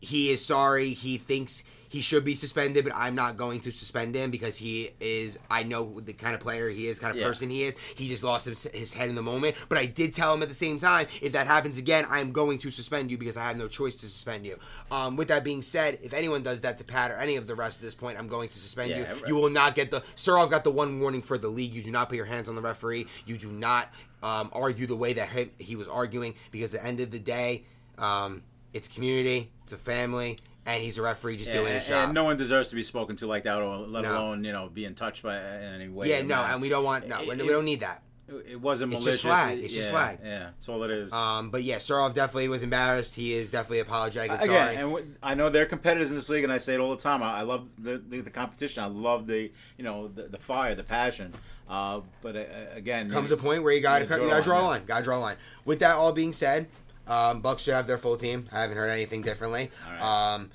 [0.00, 0.90] he is sorry.
[0.90, 4.90] He thinks he should be suspended, but I'm not going to suspend him because he
[5.00, 5.38] is.
[5.50, 7.26] I know the kind of player he is, kind of Yeah.
[7.26, 7.76] person he is.
[7.94, 9.56] He just lost his, his head in the moment.
[9.68, 12.58] But I did tell him at the same time, if that happens again, I'm going
[12.58, 14.58] to suspend you because I have no choice to suspend you.
[14.90, 17.54] Um, with that being said, if anyone does that to Pat or any of the
[17.54, 19.04] rest at this point, I'm going to suspend Yeah, you.
[19.04, 19.22] right.
[19.28, 20.00] You will not get the.
[20.16, 21.72] Surov got the one warning for the league.
[21.74, 23.06] You do not put your hands on the referee.
[23.24, 23.88] You do not
[24.22, 27.18] um, argue the way that he, he was arguing because at the end of the
[27.18, 27.64] day,
[27.96, 28.42] um,
[28.74, 30.38] it's community, it's a family,
[30.68, 32.04] and he's a referee just doing his job.
[32.04, 34.12] and no one deserves to be spoken to like that, or let No.
[34.12, 36.08] alone you know being touched by in any way.
[36.10, 36.52] yeah, no, manner.
[36.52, 38.02] and we don't want no, It- we don't need that.
[38.46, 39.14] It wasn't malicious.
[39.14, 39.58] It's just flag.
[39.58, 40.18] It- It's just yeah, flag.
[40.22, 41.10] Yeah, that's all it is.
[41.14, 43.14] Um, but yeah, Surov definitely was embarrassed.
[43.14, 44.74] He is definitely apologetic and Again, sorry.
[44.76, 47.02] and w- I know they're competitors in this league, and I say it all the
[47.02, 47.22] time.
[47.22, 48.82] I, I love the, the the competition.
[48.82, 51.32] I love the you know the, the fire, the passion.
[51.70, 52.44] Uh, but uh,
[52.74, 54.60] again, comes you- a point where you got to Yeah, you got to draw a
[54.60, 54.66] yeah.
[54.66, 54.84] line.
[54.84, 55.36] Got to draw a line.
[55.64, 56.68] With that all being said,
[57.06, 58.46] um, Bucks should have their full team.
[58.52, 59.70] I haven't heard anything differently.
[59.86, 60.34] All right.
[60.34, 60.50] Um,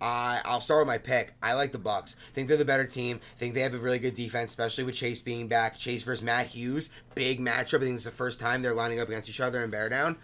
[0.00, 1.34] I I'll start with my pick.
[1.42, 2.16] I like the Bucks.
[2.32, 3.20] Think they're the better team.
[3.36, 5.76] Think they have a really good defense, especially with Chase being back.
[5.76, 7.78] Chase versus Matt Hughes, big matchup.
[7.78, 10.16] I think it's the first time they're lining up against each other in Bear Down.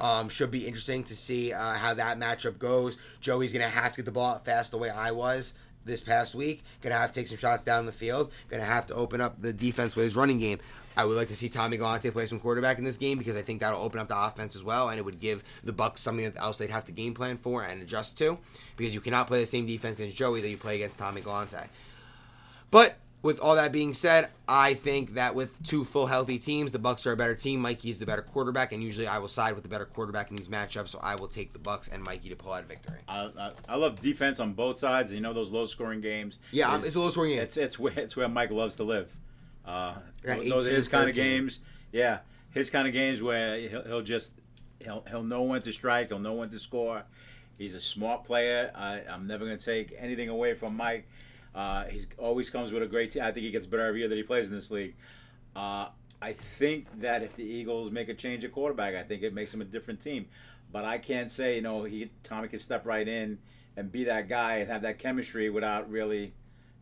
[0.00, 2.98] Um, should be interesting to see uh, how that matchup goes.
[3.20, 5.54] Joey's gonna have to get the ball out fast the way I was
[5.84, 6.62] this past week.
[6.80, 8.32] Gonna have to take some shots down the field.
[8.50, 10.58] Gonna have to open up the defense with his running game.
[10.96, 13.42] I would like to see Tommy Galante play some quarterback in this game because I
[13.42, 16.32] think that'll open up the offense as well, and it would give the Bucks something
[16.36, 18.38] else they'd have to game plan for and adjust to.
[18.76, 21.56] Because you cannot play the same defense against Joey that you play against Tommy Galante.
[22.70, 26.78] But with all that being said, I think that with two full healthy teams, the
[26.78, 27.60] Bucks are a better team.
[27.60, 30.36] Mikey is the better quarterback, and usually I will side with the better quarterback in
[30.36, 30.88] these matchups.
[30.88, 32.98] So I will take the Bucks and Mikey to pull out a victory.
[33.06, 35.10] I, I, I love defense on both sides.
[35.10, 36.40] and You know those low scoring games.
[36.50, 37.42] Yeah, is- it's a low scoring game.
[37.42, 39.14] It's it's where it's where Mike loves to live.
[39.64, 39.94] Uh,
[40.24, 41.60] those are 18, his kind of games.
[41.92, 44.34] Yeah, his kind of games where he'll, he'll just
[44.80, 46.08] he'll he'll know when to strike.
[46.08, 47.04] He'll know when to score.
[47.58, 48.72] He's a smart player.
[48.74, 51.06] I, I'm never going to take anything away from Mike.
[51.54, 53.22] Uh, he's always comes with a great team.
[53.22, 54.94] I think he gets better every year that he plays in this league.
[55.54, 55.88] Uh,
[56.20, 59.52] I think that if the Eagles make a change at quarterback, I think it makes
[59.52, 60.26] him a different team.
[60.70, 63.38] But I can't say, you know, he Tommy can step right in
[63.76, 66.32] and be that guy and have that chemistry without really, you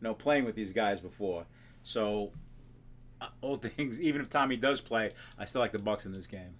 [0.03, 1.45] know, playing with these guys before.
[1.83, 2.31] So,
[3.41, 6.55] all things, even if Tommy does play, I still like the Bucks in this game.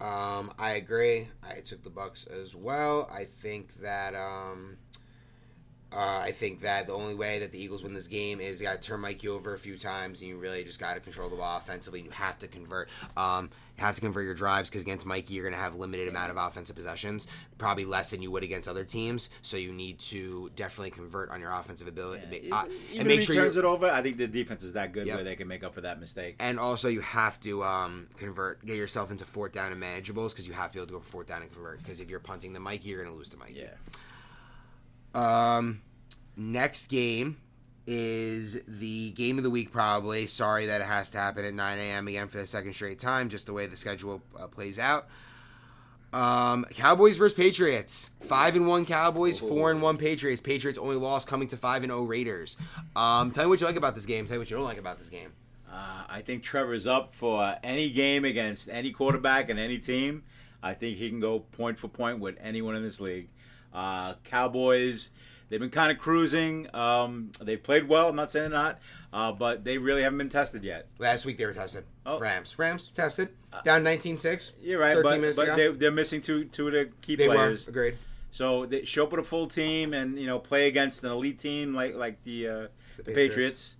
[0.00, 1.28] Um, I agree.
[1.42, 3.08] I took the Bucks as well.
[3.12, 4.76] I think that um,
[5.94, 8.66] uh, I think that the only way that the Eagles win this game is you
[8.66, 11.30] got to turn Mikey over a few times, and you really just got to control
[11.30, 12.00] the ball offensively.
[12.00, 12.88] And you have to convert.
[13.16, 16.30] Um, have to convert your drives because against Mikey, you're going to have limited amount
[16.30, 17.26] of offensive possessions,
[17.58, 19.30] probably less than you would against other teams.
[19.42, 23.24] So you need to definitely convert on your offensive ability uh, even and make if
[23.24, 25.16] sure he you turns it over, I think the defense is that good Yep.
[25.16, 26.36] where they can make up for that mistake.
[26.38, 30.46] and also you have to um, convert, get yourself into fourth down and manageables because
[30.46, 31.78] you have to be able to go for fourth down and convert.
[31.78, 33.54] Because if you're punting the Mikey, you're going to lose to Mikey.
[33.54, 33.66] Yeah.
[35.14, 35.82] Um,
[36.36, 37.38] next game
[37.86, 40.26] is the game of the week, probably.
[40.26, 42.08] Sorry that it has to happen at 9 a.m.
[42.08, 45.06] again for the second straight time, just the way the schedule uh, plays out.
[46.12, 48.10] Um, Cowboys versus Patriots.
[48.20, 50.40] Five and one Cowboys, four and one Patriots.
[50.40, 52.56] Patriots only lost coming to five and zero Raiders.
[52.94, 54.24] Um, tell me what you like about this game.
[54.24, 55.32] Tell me what you don't like about this game.
[55.68, 60.22] Uh, I think Trevor's up for any game against any quarterback and any team.
[60.62, 63.28] I think he can go point for point with anyone in this league.
[63.74, 65.10] Uh, Cowboys,
[65.48, 66.68] they've been kind of cruising.
[66.74, 68.08] Um, they've played well.
[68.08, 68.78] I'm not saying they're not,
[69.12, 70.86] uh, but they really haven't been tested yet.
[70.98, 71.84] Last week they were tested.
[72.06, 72.18] Oh.
[72.18, 72.58] Rams.
[72.58, 73.30] Rams tested.
[73.64, 74.52] Down 19-6.
[74.62, 77.66] You're right, 13 but, but they, they're missing two two of the key They players.
[77.66, 77.70] were.
[77.70, 77.98] Agreed.
[78.30, 81.38] So they show up with a full team and you know play against an elite
[81.38, 82.52] team like like the, uh,
[82.96, 83.14] the Patriots.
[83.14, 83.76] Patriots.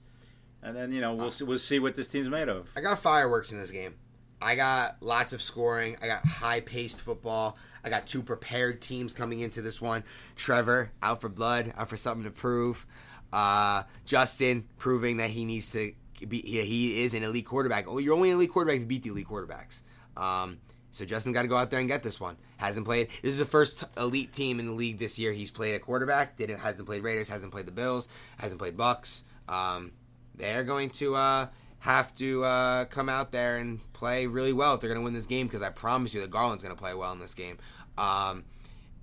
[0.63, 2.71] and then you know we'll see, we'll see what this team's made of.
[2.77, 3.95] I got fireworks in this game.
[4.41, 5.97] I got lots of scoring.
[6.03, 7.57] I got high paced football.
[7.85, 10.05] I got two prepared teams coming into this one.
[10.37, 12.87] Trevor out for blood, out for something to prove.
[13.33, 15.93] Uh, Justin proving that he needs to
[16.27, 16.41] be.
[16.41, 17.87] He, is an elite quarterback.
[17.89, 19.83] Oh, you're only an elite quarterback if you beat the elite quarterbacks.
[20.17, 20.59] Um,
[20.91, 22.37] so Justin got to go out there and get this one.
[22.57, 23.09] Hasn't played.
[23.23, 25.33] This is the first elite team in the league this year.
[25.33, 26.37] He's played a quarterback.
[26.37, 27.29] Didn't hasn't played Raiders.
[27.29, 28.09] Hasn't played the Bills.
[28.39, 29.25] Hasn't played Bucks.
[29.49, 29.91] Um,
[30.37, 31.47] they're going to uh,
[31.85, 35.13] have to uh, come out there and play really well if they're going to win
[35.13, 35.47] this game.
[35.47, 37.59] Because I promise you, that Garland's going to play well in this game.
[37.99, 38.45] Um,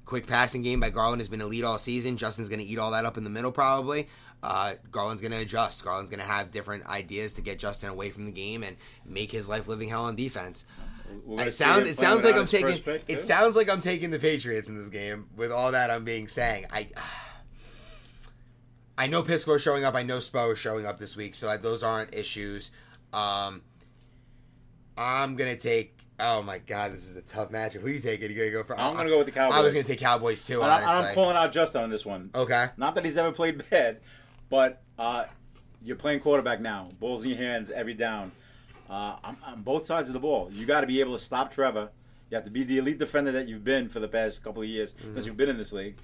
[0.05, 2.17] quick passing game by Garland has been elite all season.
[2.17, 4.07] Justin's going to eat all that up in the middle probably.
[4.41, 5.85] Uh, Garland's going to adjust.
[5.85, 8.75] Garland's going to have different ideas to get Justin away from the game and
[9.05, 10.65] make his life living hell on defense.
[11.29, 14.69] It see sounds it sounds like I'm taking it sounds like I'm taking the Patriots
[14.69, 16.65] in this game with all that I'm being saying.
[16.71, 16.87] I
[19.01, 19.95] I know Pisco is showing up.
[19.95, 22.69] I know Spo is showing up this week, so those aren't issues.
[23.11, 23.63] Um,
[24.97, 25.97] I'm gonna take.
[26.19, 27.81] Oh my god, this is a tough matchup.
[27.81, 28.29] Who are you taking?
[28.29, 28.79] You gonna go for?
[28.79, 29.57] I'm gonna go with the Cowboys.
[29.57, 30.61] I was gonna take Cowboys too.
[30.61, 31.15] I- and I'm Honestly.
[31.15, 32.29] calling out Justin on this one.
[32.35, 32.67] Okay.
[32.77, 34.01] Not that he's ever played bad,
[34.49, 35.23] but uh,
[35.81, 36.87] you're playing quarterback now.
[36.99, 38.31] Balls in your hands every down.
[38.87, 41.49] Uh, on, on both sides of the ball, you got to be able to stop
[41.49, 41.89] Trevor.
[42.29, 44.67] You have to be the elite defender that you've been for the past couple of
[44.67, 45.13] years Mm-hmm.
[45.13, 45.95] since you've been in this league,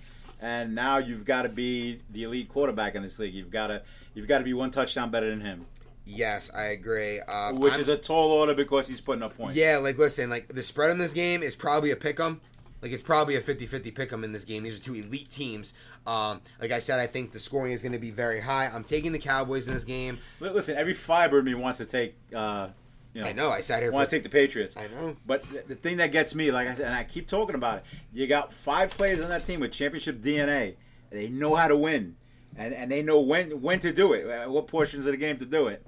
[0.41, 3.33] and now you've got to be the elite quarterback in this league.
[3.33, 3.81] You've got to
[4.13, 5.65] you've got to be one touchdown better than him,
[6.09, 7.19] Yes, I agree.
[7.21, 9.55] Um, which I'm- is a tall order because he's putting up points.
[9.55, 12.39] Yeah, like listen, like the spread in this game is probably a pick 'em.
[12.81, 14.63] Like it's probably a 50-50 pick 'em in this game.
[14.63, 15.73] These are two elite teams.
[16.05, 18.67] Um, like I said, I think the scoring is going to be very high.
[18.73, 20.19] I'm taking the Cowboys in this game.
[20.39, 22.15] Listen, every fiber of me wants to take.
[22.33, 22.69] Uh,
[23.17, 23.49] you know, I know.
[23.49, 23.91] I sat here.
[23.91, 24.77] want to take the Patriots.
[24.77, 25.17] I know.
[25.25, 27.79] But the, the thing that gets me, like I said, and I keep talking about
[27.79, 30.75] it, you got five players on that team with championship DNA.
[31.09, 32.15] They know how to win,
[32.55, 35.37] and and they know when when to do it, uh, what portions of the game
[35.37, 35.83] to do it.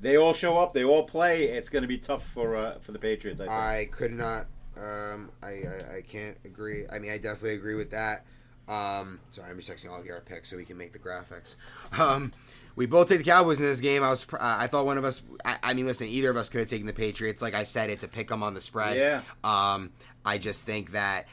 [0.00, 0.72] They all show up.
[0.72, 1.44] They all play.
[1.44, 3.42] It's going to be tough for uh, for the Patriots.
[3.42, 3.52] I think.
[3.52, 4.46] I could not.
[4.78, 6.84] Um, I, I I can't agree.
[6.90, 8.24] I mean, I definitely agree with that.
[8.68, 11.56] Um, sorry, I'm just texting all of our picks so we can make the graphics.
[11.98, 12.32] Um,
[12.80, 14.02] we both take the Cowboys in this game.
[14.02, 15.20] I was, uh, I thought one of us.
[15.44, 17.42] I, I mean, listen, either of us could have taken the Patriots.
[17.42, 18.96] Like I said, it's a pick 'em on the spread.
[18.96, 19.20] Yeah.
[19.44, 19.92] Um,
[20.24, 21.28] I just think that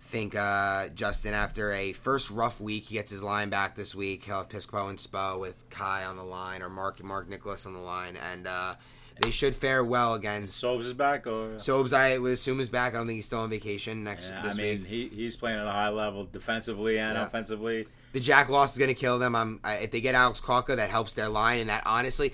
[0.00, 4.22] think uh, Justin after a first rough week, he gets his line back this week.
[4.22, 7.72] He'll have Pisco and Spo with Kai on the line or Mark Mark Nicholas on
[7.74, 8.74] the line, and uh,
[9.20, 10.62] they should fare well against.
[10.62, 12.94] Sobes is back, or Sobes, I would assume is back.
[12.94, 14.86] I don't think he's still on vacation next Yeah, I this mean, week.
[14.86, 17.26] he, he's playing at a high level defensively and Yeah.
[17.26, 17.88] offensively.
[18.12, 19.34] The Jack loss is going to kill them.
[19.34, 22.32] I'm, I, if they get Alex Kalka, that helps their line, and that honestly,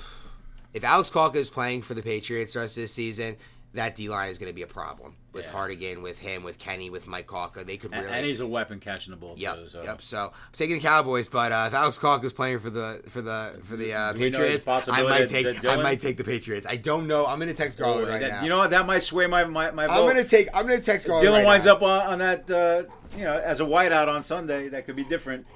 [0.74, 3.36] if Alex Kalka is playing for the Patriots the rest of this season,
[3.74, 5.52] that D line is going to be a problem with Yeah.
[5.52, 7.64] Hardigan, with him, with Kenny, with Mike Kalka.
[7.64, 8.08] They could really.
[8.10, 9.68] and he's a weapon catching the ball Yep, too.
[9.68, 9.82] So.
[9.84, 10.02] yep.
[10.02, 13.20] So I'm taking the Cowboys, but uh, if Alex Kalka is playing for the for
[13.22, 16.24] the for the uh, Do we know Patriots, I might take I might take the
[16.24, 16.66] Patriots.
[16.68, 17.26] I don't know.
[17.26, 18.42] I'm going to text Garland Oh, right that- now.
[18.42, 18.70] You know what?
[18.70, 19.92] That might sway my my, my vote.
[19.92, 21.28] I'm going to take I'm going to text Garland.
[21.28, 21.72] Dylan right winds now.
[21.74, 22.82] up on, on that, uh,
[23.16, 24.68] you know, as a whiteout on Sunday.
[24.68, 25.46] That could be different.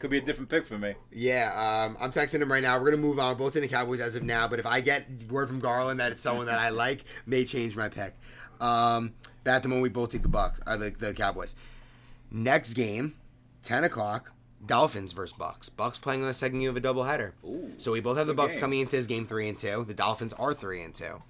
[0.00, 0.94] Could be a different pick for me.
[1.12, 2.78] Yeah, um, I'm texting him right now.
[2.80, 3.36] We're gonna move on.
[3.36, 6.10] Both in the Cowboys as of now, but if I get word from Garland that
[6.10, 8.14] it's someone that I like, may change my pick.
[8.62, 9.12] Um,
[9.44, 11.54] but at the moment, we both take the Buck, uh, the, the Cowboys.
[12.30, 13.14] Next game,
[13.62, 14.32] ten o'clock.
[14.64, 15.68] Dolphins versus Bucks.
[15.68, 17.32] Bucks playing on the second game of a doubleheader.
[17.44, 18.60] Ooh, so we both have the Bucks game.
[18.60, 19.84] coming into this game three and two.
[19.86, 21.22] The Dolphins are three and two.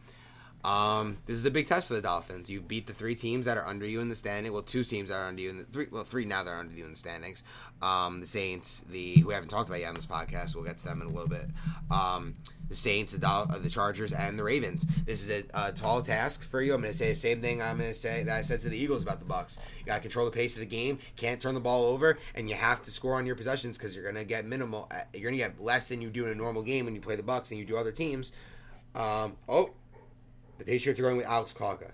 [0.62, 2.50] Um, this is a big test for the Dolphins.
[2.50, 4.52] You beat the three teams that are under you in the standing.
[4.52, 5.86] Well, two teams that are under you in the three.
[5.90, 7.44] Well, three now that are under you in the standings.
[7.80, 10.54] Um, the Saints, the who we haven't talked about yet on this podcast.
[10.54, 11.46] We'll get to them in a little bit.
[11.90, 12.34] Um,
[12.68, 14.86] the Saints, the Dol- uh, the Chargers, and the Ravens.
[15.06, 16.74] This is a, a tall task for you.
[16.74, 18.68] I'm going to say the same thing I'm going to say that I said to
[18.68, 19.58] the Eagles about the Bucks.
[19.78, 20.98] You got to control the pace of the game.
[21.16, 24.04] Can't turn the ball over, and you have to score on your possessions because you're
[24.04, 24.88] going to get minimal.
[24.90, 27.00] uh, You're going to get less than you do in a normal game when you
[27.00, 28.30] play the Bucks and you do other teams.
[28.94, 29.70] Um, oh,
[30.60, 31.90] the Patriots are going with Alex Kalka.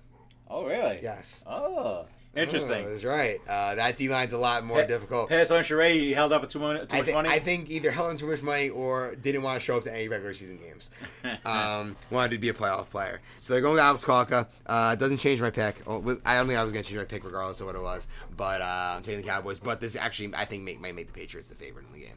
[0.49, 1.01] Oh, really?
[1.03, 1.45] Yes.
[1.47, 2.07] Oh,
[2.37, 2.85] Interesting.
[2.85, 3.39] Oh, that's right.
[3.49, 5.31] Uh, that D line's a lot more Pa- difficult.
[5.31, 6.03] Pass on Charade.
[6.03, 7.29] He held up for too, mon- too I, much money.
[7.31, 9.93] I think either held on too much money or didn't want to show up to
[9.93, 10.91] any regular season games.
[11.45, 13.21] Um, wanted to be a playoff player.
[13.41, 14.47] So they're going with Alex Kalka.
[14.67, 15.77] Uh, doesn't change my pick.
[15.87, 17.83] Oh, I don't think I was going to change my pick regardless of what it
[17.83, 18.09] was.
[18.37, 19.59] But uh, I'm taking the Cowboys.
[19.59, 22.17] But this actually, I think, make, might make the Patriots the favorite in the game.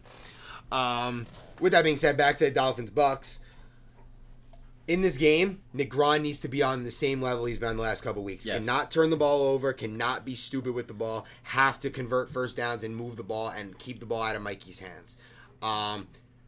[0.71, 1.25] Um,
[1.59, 3.39] with that being said, back to the Dolphins Bucks.
[4.89, 8.01] In this game, Grahn needs to be on the same level he's been the last
[8.01, 8.43] couple weeks.
[8.43, 8.57] Yes.
[8.57, 12.57] Cannot turn the ball over, cannot be stupid with the ball, have to convert first
[12.57, 15.15] downs and move the ball and keep the ball out of Mikey's hands.
[15.61, 16.07] Um,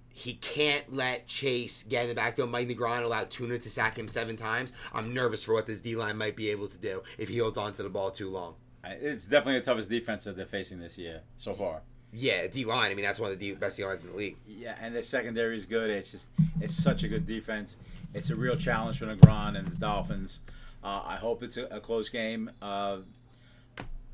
[0.09, 2.49] he can't let Chase get in the backfield.
[2.49, 4.73] Mike Negron allowed Tuna to sack him seven times.
[4.91, 7.59] I'm nervous for what this D line might be able to do if he holds
[7.59, 8.55] on to the ball too long.
[8.83, 11.81] It's definitely the toughest defense that they're facing this year so far.
[12.11, 12.89] Yeah, D line.
[12.91, 14.37] I mean, that's one of the D- best D lines in the league.
[14.47, 15.91] Yeah, and the secondary is good.
[15.91, 16.29] It's just
[16.59, 17.77] it's such a good defense.
[18.13, 20.41] It's a real challenge for Negron and the Dolphins.
[20.83, 22.51] Uh, I hope it's a, a close game.
[22.61, 22.97] Uh,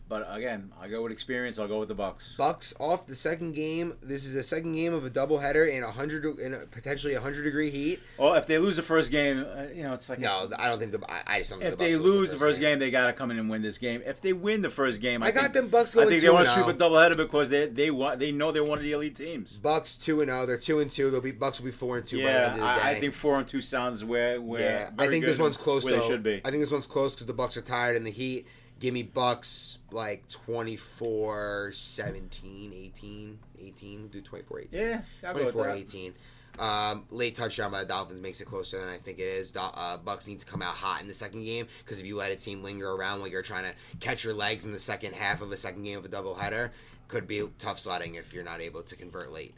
[0.10, 1.60] but again, I go with experience.
[1.60, 2.36] I'll go with the Bucks.
[2.38, 3.93] Bucks off the second game.
[4.01, 7.22] This is the second game of a doubleheader in a hundred in a potentially a
[7.22, 7.99] hundred degree heat.
[8.18, 10.80] Well, if they lose the first game, uh, you know it's like No, I don't
[10.80, 11.01] think the.
[11.12, 11.60] I, I just don't.
[11.60, 13.62] Think If the they lose the first game, they got to come in and win
[13.62, 14.01] this game.
[14.05, 16.22] If they win the first game, I, I got think, them Bucks I going think
[16.22, 16.89] they want to and sweep a oh.
[16.89, 19.58] doubleheader because they they want they know they're one of the elite teams.
[19.60, 20.45] Bucks two and zero.
[20.45, 21.10] They're two and two.
[21.10, 22.82] They'll be Bucks will be four and two by the Yeah, end of the day.
[22.82, 25.84] I, I think four and two sounds where where Yeah, I think this one's close
[25.84, 26.01] where though.
[26.01, 26.41] they should be.
[26.45, 28.47] I think this one's close because the Bucks are tired in the heat.
[28.80, 34.07] Give me Bucks like 24 17, 18, 18.
[34.09, 34.80] Do 24 18.
[34.80, 35.78] Yeah, I'll go with 24 that.
[35.78, 36.13] 18.
[36.59, 39.53] Um, late touchdown by the Dolphins makes it closer than I think it is.
[39.55, 42.32] Uh, Bucks need to come out hot in the second game because if you let
[42.32, 45.41] a team linger around while you're trying to catch your legs in the second half
[45.41, 46.71] of a second game of a doubleheader,
[47.07, 49.55] could be tough sledding if you're not able to convert late.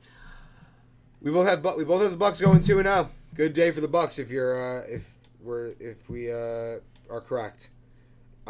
[1.22, 3.10] We both have we both have the Bucks going two and zero.
[3.34, 7.70] Good day for the Bucks if you're uh, if we're if we uh, are correct.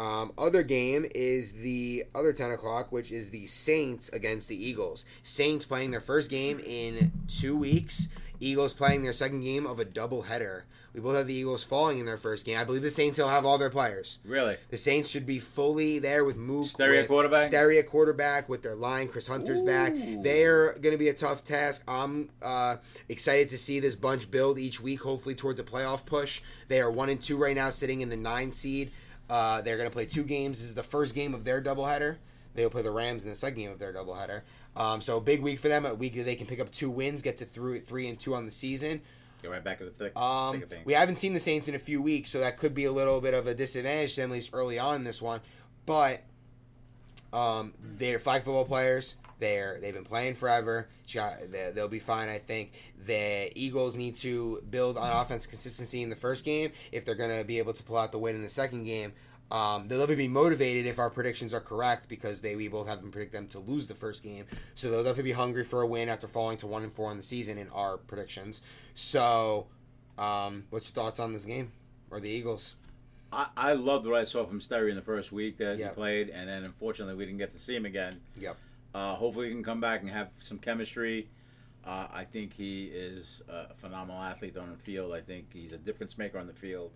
[0.00, 5.04] Um, other game is the other ten o'clock, which is the Saints against the Eagles.
[5.22, 8.08] Saints playing their first game in two weeks.
[8.40, 10.62] Eagles playing their second game of a doubleheader.
[10.94, 12.58] We both have the Eagles falling in their first game.
[12.58, 14.18] I believe the Saints will have all their players.
[14.24, 16.68] Really, The Saints should be fully there with Mook.
[16.68, 17.46] Sterry with quarterback?
[17.46, 19.06] Sterry quarterback with their line.
[19.06, 19.92] Chris Hunter's back.
[19.94, 21.84] They're going to be a tough task.
[21.86, 22.76] I'm uh,
[23.08, 26.40] excited to see this bunch build each week, hopefully towards a playoff push.
[26.68, 28.90] They are one and two right now, sitting in the nine seed.
[29.30, 30.58] Uh, they're going to play two games.
[30.58, 32.16] This is the first game of their doubleheader.
[32.54, 34.42] They'll play the Rams in the second game of their doubleheader.
[34.76, 35.86] Um, so big week for them.
[35.86, 38.34] A week that they can pick up two wins, get to three, three and two
[38.34, 39.00] on the season.
[39.40, 40.16] get right back at the thick.
[40.18, 40.84] Um, thick of things.
[40.84, 43.20] we haven't seen the Saints in a few weeks, so that could be a little
[43.20, 45.40] bit of a disadvantage to them, at least early on in this one.
[45.86, 46.22] But
[47.32, 49.16] um, they're flag football players.
[49.40, 50.88] They're they've been playing forever.
[51.12, 52.72] They- They'll be fine, I think.
[53.06, 57.36] The Eagles need to build on offense consistency in the first game if they're going
[57.36, 59.12] to be able to pull out the win in the second game.
[59.50, 63.00] Um, they'll definitely be motivated if our predictions are correct because they we both have
[63.00, 64.44] them predict them to lose the first game.
[64.76, 67.16] So they'll definitely be hungry for a win after falling to one and four in
[67.16, 68.62] the season in our predictions.
[68.94, 69.66] So,
[70.18, 71.72] um, what's your thoughts on this game
[72.12, 72.76] or the Eagles?
[73.32, 75.88] I, I loved what I saw from Sterry in the first week that Yeah.
[75.88, 78.20] he played, and then unfortunately we didn't get to see him again.
[78.38, 78.56] Yep.
[78.94, 81.28] Uh, hopefully he can come back and have some chemistry.
[81.84, 85.12] Uh, I think he is a phenomenal athlete on the field.
[85.12, 86.90] I think he's a difference maker on the field.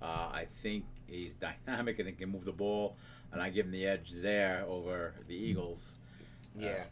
[0.00, 2.96] Uh, I think he's dynamic and he can move the ball,
[3.32, 5.94] and I give him the edge there over the Eagles
[6.58, 6.84] Yeah.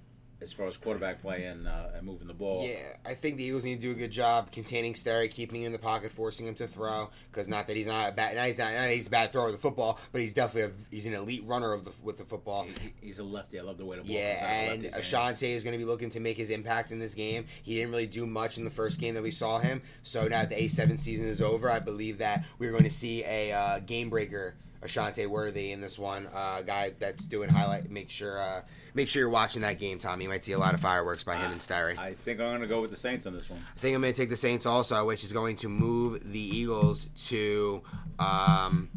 [0.43, 2.67] As far as quarterback play and, uh, and moving the ball.
[2.67, 2.77] Yeah,
[3.07, 5.73] I think the Eagles need to do a good job containing Sterry, keeping him in
[5.73, 7.09] the pocket, forcing him to throw.
[7.31, 9.47] Because not that he's not a bad, not he's not, not he's a bad thrower
[9.47, 12.25] of the football, but he's definitely a, he's an elite runner of the with the
[12.25, 12.65] football.
[12.65, 13.59] He- he- he's a lefty.
[13.59, 14.85] I love the way the ball Yeah, and.
[14.85, 17.47] Ashante is going to be looking to make his impact in this game.
[17.63, 19.81] He didn't really do much in the first game that we saw him.
[20.03, 23.25] So now that the A7 season is over, I believe that we're going to see
[23.25, 24.55] a uh, game breaker,
[24.85, 26.29] Ashante Worthy, in this one.
[26.35, 27.91] Uh, guy that's doing highlight.
[27.91, 28.63] Make sure, uh,
[28.95, 30.21] make sure you're watching that game, Tom.
[30.21, 31.97] You might see a lot of fireworks by him and Sterry.
[31.99, 33.59] I think I'm going to go with the Saints on this one.
[33.75, 36.39] I think I'm going to take the Saints also, which is going to move the
[36.39, 37.83] Eagles to
[38.19, 38.91] um,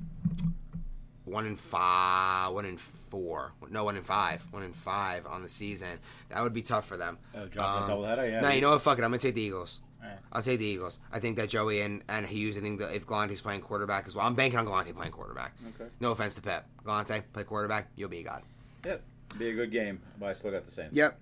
[1.26, 3.54] one and five, one and four.
[3.70, 6.00] No, one and five, one and five on the season.
[6.30, 7.18] That would be tough for them.
[7.36, 8.42] Oh, drop Um, the doubleheader, yeah.
[8.42, 8.82] No, you know what?
[8.82, 9.04] Fuck it.
[9.04, 9.82] I'm going to take the Eagles.
[10.08, 10.24] Alright.
[10.32, 11.00] I'll take the Eagles.
[11.12, 14.16] I think that Joey and, and Hughes, I think that if Galante's playing quarterback as
[14.16, 15.54] well, I'm banking on Galante playing quarterback.
[15.76, 15.90] Okay.
[16.00, 16.66] No offense to Pep.
[16.84, 18.44] Galante, play quarterback, you'll be a god.
[18.86, 19.02] Yep.
[19.38, 20.96] Be a good game, but I still got the Saints.
[20.96, 21.20] Yep.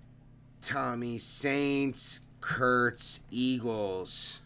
[0.60, 4.40] Tommy Saints, Kurtz, Eagles.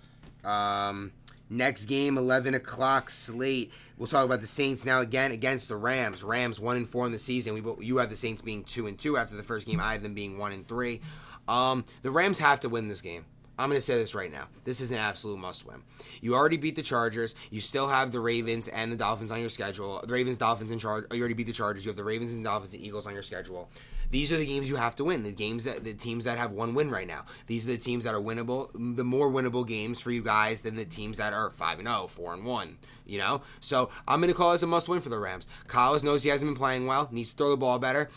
[0.45, 1.13] Um,
[1.51, 3.71] next game, eleven o'clock slate.
[3.99, 6.23] We'll talk about the Saints now again against the Rams.
[6.23, 7.53] Rams one and four in the season.
[7.53, 9.79] We you have the Saints being two and two after the first game.
[9.79, 11.03] I have them being one and three.
[11.47, 13.27] Um, the Rams have to win this game.
[13.61, 14.47] I'm going to say this right now.
[14.65, 15.83] This is an absolute must win.
[16.21, 17.35] You already beat the Chargers.
[17.51, 20.01] You still have the Ravens and the Dolphins on your schedule.
[20.07, 21.09] The Ravens, Dolphins, and Chargers.
[21.13, 21.85] You already beat the Chargers.
[21.85, 23.69] You have the Ravens and Dolphins and Eagles on your schedule.
[24.11, 25.23] These are the games you have to win.
[25.23, 27.27] The games that the teams that have one win right now.
[27.47, 28.71] These are the teams that are winnable.
[28.97, 32.09] The more winnable games for you guys than the teams that are five and 0,
[32.09, 32.79] 4 and one.
[33.07, 33.43] You know.
[33.61, 35.47] So I'm going to call this a must win for the Rams.
[35.69, 37.09] Collis knows he hasn't been playing well.
[37.13, 38.09] Needs to throw the ball better.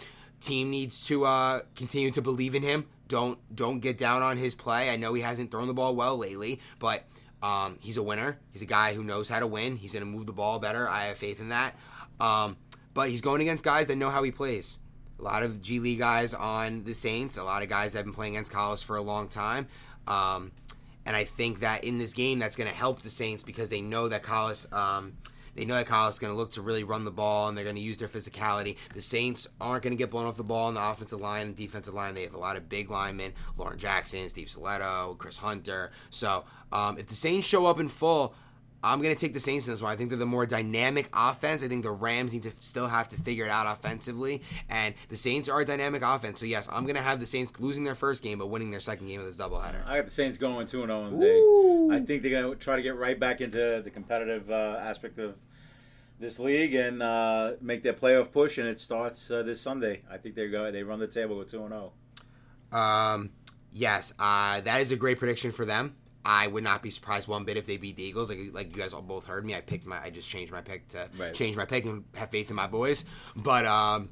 [0.42, 2.86] Team needs to uh, continue to believe in him.
[3.14, 4.90] Don't don't get down on his play.
[4.90, 7.04] I know he hasn't thrown the ball well lately, but
[7.44, 8.40] um, he's a winner.
[8.52, 9.78] He's a guy who knows how to win.
[9.78, 10.90] He's going to move the ball better.
[10.90, 11.76] I have faith in that.
[12.20, 12.58] Um,
[12.96, 14.80] but he's going against guys that know how he plays.
[15.20, 17.38] A lot of G League guys on the Saints.
[17.38, 19.68] A lot of guys that have been playing against Collis for a long time.
[20.08, 20.52] Um,
[21.06, 23.82] and I think that in this game, that's going to help the Saints because they
[23.82, 24.66] know that Collis.
[25.56, 27.76] They know that is going to look to really run the ball and they're going
[27.76, 28.78] to use their physicality.
[28.94, 31.56] The Saints aren't going to get blown off the ball on the offensive line and
[31.56, 32.16] defensive line.
[32.16, 35.92] They have a lot of big linemen Lauren Jackson, Steve Soletto, Chris Hunter.
[36.10, 38.36] So um, if the Saints show up in full,
[38.84, 39.92] I'm going to take the Saints in this one.
[39.92, 41.64] I think they're the more dynamic offense.
[41.64, 44.42] I think the Rams need to still have to figure it out offensively.
[44.70, 46.42] And the Saints are a dynamic offense.
[46.42, 48.82] So, yes, I'm going to have the Saints losing their first game, but winning their
[48.82, 49.88] second game of this doubleheader.
[49.88, 51.96] I got the Saints going 2 0 today.
[51.96, 55.18] I think they're going to try to get right back into the competitive uh, aspect
[55.18, 55.36] of
[56.20, 60.02] this league and uh, make their playoff push, and it starts uh, this Sunday.
[60.12, 61.92] I think they go they run the table with 2 0.
[62.72, 63.32] Um,
[63.72, 65.96] yes, uh, that is a great prediction for them.
[66.26, 68.30] I would not be surprised one bit if they beat the Eagles.
[68.30, 69.56] Like like you guys all both heard me.
[69.56, 71.34] I picked my I just changed my pick to Right.
[71.34, 73.06] change my pick and have faith in my boys.
[73.36, 74.10] But um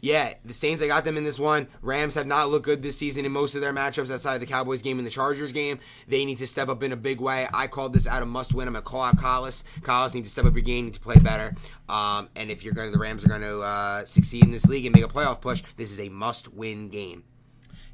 [0.00, 1.66] yeah, the Saints, I got them in this one.
[1.80, 4.46] Rams have not looked good this season in most of their matchups outside of the
[4.46, 5.78] Cowboys game and the Chargers game.
[6.06, 7.46] They need to step up in a big way.
[7.54, 8.68] I called this out a must win.
[8.68, 9.64] I'm to call out Collis.
[9.82, 11.54] Collis need to step up your game, need to play better.
[11.88, 14.66] Um, and if you're going to, the Rams are going to uh, succeed in this
[14.66, 17.24] league and make a playoff push, this is a must win game.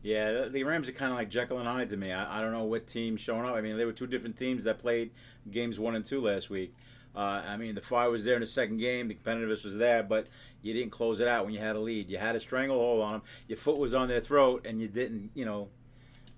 [0.03, 2.11] Yeah, the- Rams are kind of like Jekyll and Hyde to me.
[2.11, 3.55] I, I don't know what team's showing up.
[3.55, 5.11] I mean, there were two different teams that played
[5.51, 6.74] games one and two last week.
[7.14, 9.09] Uh, I mean, the fire was there in the second game.
[9.09, 10.28] The competitiveness was there, but
[10.62, 12.09] you didn't close it out when you had a lead.
[12.09, 13.22] You had a stranglehold on them.
[13.48, 15.30] Your foot was on their throat, and you didn't.
[15.34, 15.68] You know,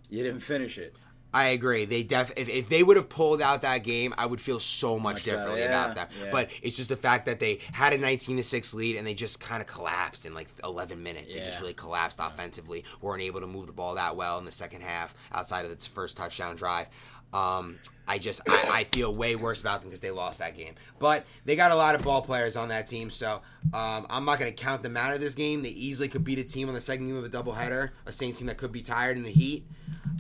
[0.09, 0.97] you didn't finish it.
[1.35, 1.85] I agree.
[1.87, 4.99] They def if, if they would have pulled out that game, I would feel so
[4.99, 6.11] much, Much differently yeah, about that.
[6.21, 6.29] yeah.
[6.31, 9.15] But it's just the fact that they had a 19 to 6 lead and they
[9.15, 11.35] just kind of collapsed in like 11 minutes.
[11.35, 12.85] They just really collapsed offensively.
[13.01, 15.87] weren't able to move the ball that well in the second half outside of its
[15.87, 16.89] first touchdown drive.
[17.33, 20.75] Um, I just I, I feel way worse about them because they lost that game.
[20.99, 23.41] But they got a lot of ball players on that team, so
[23.73, 25.63] um, I'm not going to count them out of this game.
[25.63, 28.39] They easily could beat a team on the second game of a doubleheader, a Saints
[28.39, 29.67] team that could be tired in the heat.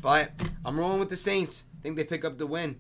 [0.01, 0.31] But
[0.65, 1.65] I'm rolling with the Saints.
[1.79, 2.77] I think they pick up the win.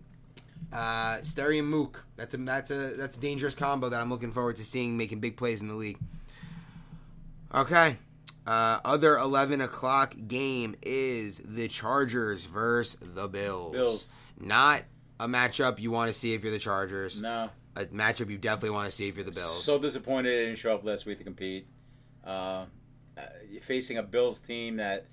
[0.72, 2.06] Uh, Sterry and Mook.
[2.16, 5.20] That's a that's a that's a dangerous combo that I'm looking forward to seeing making
[5.20, 5.98] big plays in the league.
[7.54, 7.98] Okay.
[8.44, 13.72] Uh, other 11 o'clock game is the Chargers versus the Bills.
[13.72, 14.06] Bills.
[14.42, 14.82] Not
[15.20, 17.22] a matchup you want to see if you're the Chargers.
[17.22, 19.64] No, A matchup you definitely want to see if you're the Bills.
[19.64, 21.66] so disappointed they didn't show up last week to compete.
[22.26, 22.66] Uh,
[23.16, 23.22] uh,
[23.62, 25.06] facing a Bills team that,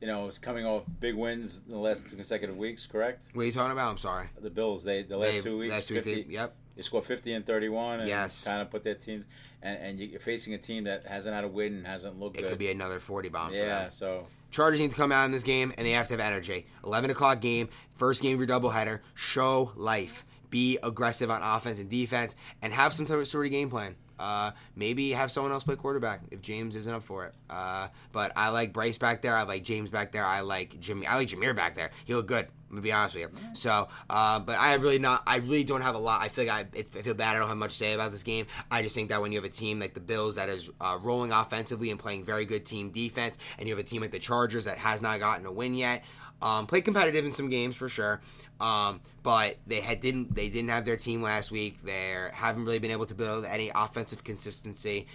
[0.00, 2.86] you know, is coming off big wins in the last two consecutive weeks.
[2.86, 3.26] Correct?
[3.32, 3.90] what are you talking about?
[3.90, 4.28] I'm sorry.
[4.40, 6.06] The Bills, they the last They've- two weeks, Last two weeks.
[6.06, 6.54] 50, they- yep.
[6.78, 8.44] They score 50 and 31 and Yes.
[8.46, 9.26] kind of put their teams
[9.62, 12.42] and, and you're facing a team that hasn't had a win and hasn't looked It
[12.42, 12.50] good.
[12.50, 15.42] could be another 40 bomb for yeah, so Chargers need to come out in this
[15.42, 16.66] game, and they have to have energy.
[16.84, 19.00] 11 o'clock game, first game of your doubleheader.
[19.14, 20.24] Show life.
[20.50, 23.96] Be aggressive on offense and defense, and have some sort of game plan.
[24.18, 27.34] Uh, maybe have someone else play quarterback if James isn't up for it.
[27.50, 29.34] Uh, but I like Bryce back there.
[29.36, 30.24] I like James back there.
[30.24, 31.06] I like Jimmy.
[31.06, 31.90] I like Jameer back there.
[32.04, 32.46] He looked good.
[32.68, 33.48] I'm gonna be honest with you.
[33.54, 35.22] So, uh, but I really not.
[35.26, 36.20] I really don't have a lot.
[36.20, 37.34] I feel like I, I feel bad.
[37.34, 38.46] I don't have much to say about this game.
[38.70, 40.98] I just think that when you have a team like the Bills that is uh,
[41.02, 44.18] rolling offensively and playing very good team defense, and you have a team like the
[44.18, 46.04] Chargers that has not gotten a win yet,
[46.42, 48.20] um, played competitive in some games for sure.
[48.60, 51.82] Um, but they had didn't they didn't have their team last week.
[51.82, 55.06] They haven't really been able to build any offensive consistency.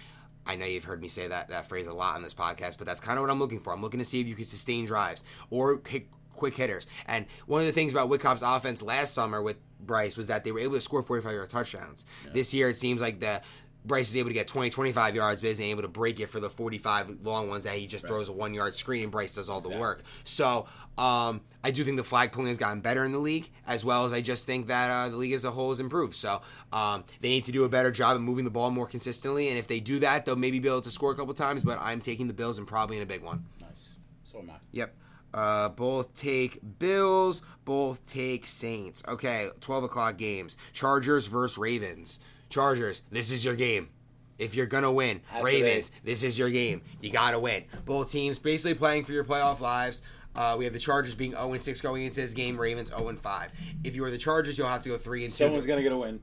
[0.46, 2.86] I know you've heard me say that that phrase a lot on this podcast, but
[2.86, 3.72] that's kind of what I'm looking for.
[3.72, 6.08] I'm looking to see if you can sustain drives or pick
[6.44, 6.86] quick hitters.
[7.06, 10.52] And one of the things about Whitcop's offense last summer with Bryce was that they
[10.52, 12.04] were able to score 45 yard touchdowns.
[12.34, 13.40] This year, it seems like the
[13.86, 16.40] Bryce is able to get 20, 25 yards, but isn't able to break it for
[16.40, 19.48] the 45 long ones that he just throws a one yard screen and Bryce does
[19.48, 20.02] all the work.
[20.24, 20.66] So
[20.98, 24.04] um, I do think the flag pulling has gotten better in the league, as well
[24.04, 26.14] as I just think that uh, the league as a whole has improved.
[26.14, 26.42] So
[26.74, 29.58] um, they need to do a better job of moving the ball more consistently, and
[29.58, 31.64] if they do that, they'll maybe be able to score a couple times.
[31.64, 33.44] But I'm taking the Bills and probably in a big one.
[33.60, 33.94] nice.
[34.30, 34.54] So am I.
[34.72, 34.94] Yep.
[35.34, 39.02] Uh, both take Bills, both take Saints.
[39.08, 40.56] Okay, 12 o'clock games.
[40.72, 42.20] Chargers versus Ravens.
[42.48, 43.88] Chargers, this is your game.
[44.38, 46.82] If you're gonna win, Has Ravens, this is your game.
[47.00, 47.64] You gotta win.
[47.84, 50.02] Both teams basically playing for your playoff lives.
[50.36, 52.56] Uh, we have the Chargers being 0 6 going into this game.
[52.56, 53.52] Ravens 0 5.
[53.84, 55.36] If you are the Chargers, you'll have to go three and two.
[55.36, 56.20] Someone's gonna get a win.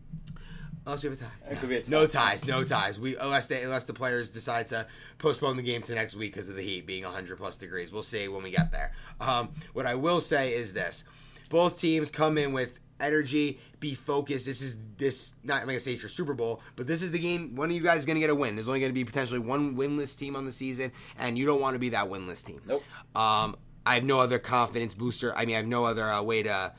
[0.85, 1.51] Unless we have a tie.
[1.51, 1.91] It could be a tie.
[1.91, 2.99] No ties, no ties.
[2.99, 4.87] We unless they unless the players decide to
[5.19, 7.93] postpone the game to next week because of the heat being 100 plus degrees.
[7.93, 8.91] We'll see when we get there.
[9.19, 11.03] Um, what I will say is this:
[11.49, 14.45] both teams come in with energy, be focused.
[14.47, 17.55] This is this not I'm gonna say for Super Bowl, but this is the game.
[17.55, 18.55] One of you guys is gonna get a win.
[18.55, 21.75] There's only gonna be potentially one winless team on the season, and you don't want
[21.75, 22.61] to be that winless team.
[22.65, 22.83] Nope.
[23.15, 23.55] Um,
[23.85, 25.35] I have no other confidence booster.
[25.35, 26.73] I mean, I have no other uh, way to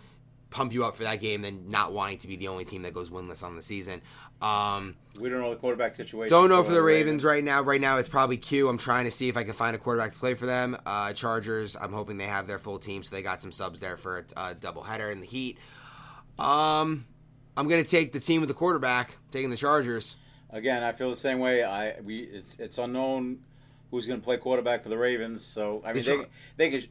[0.52, 2.92] pump you up for that game than not wanting to be the only team that
[2.92, 4.00] goes winless on the season.
[4.40, 6.28] Um, We don't know the quarterback situation.
[6.30, 7.62] don't know for the Ravens right now.
[7.62, 8.68] Right now, it's probably Q.
[8.68, 10.76] I'm trying to see if I can find a quarterback to play for them.
[10.84, 11.76] Uh, Chargers.
[11.76, 14.50] I'm hoping they have their full team, so they got some subs there for a,
[14.50, 15.58] a doubleheader in the Heat.
[16.38, 17.06] Um,
[17.56, 20.16] I'm gonna take the team with the quarterback, taking the Chargers.
[20.50, 21.62] Again, I feel the same way.
[21.64, 23.38] I we it's it's unknown
[23.90, 25.44] who's going to play quarterback for the Ravens.
[25.44, 26.26] So I mean, The Char-
[26.56, 26.88] they, they can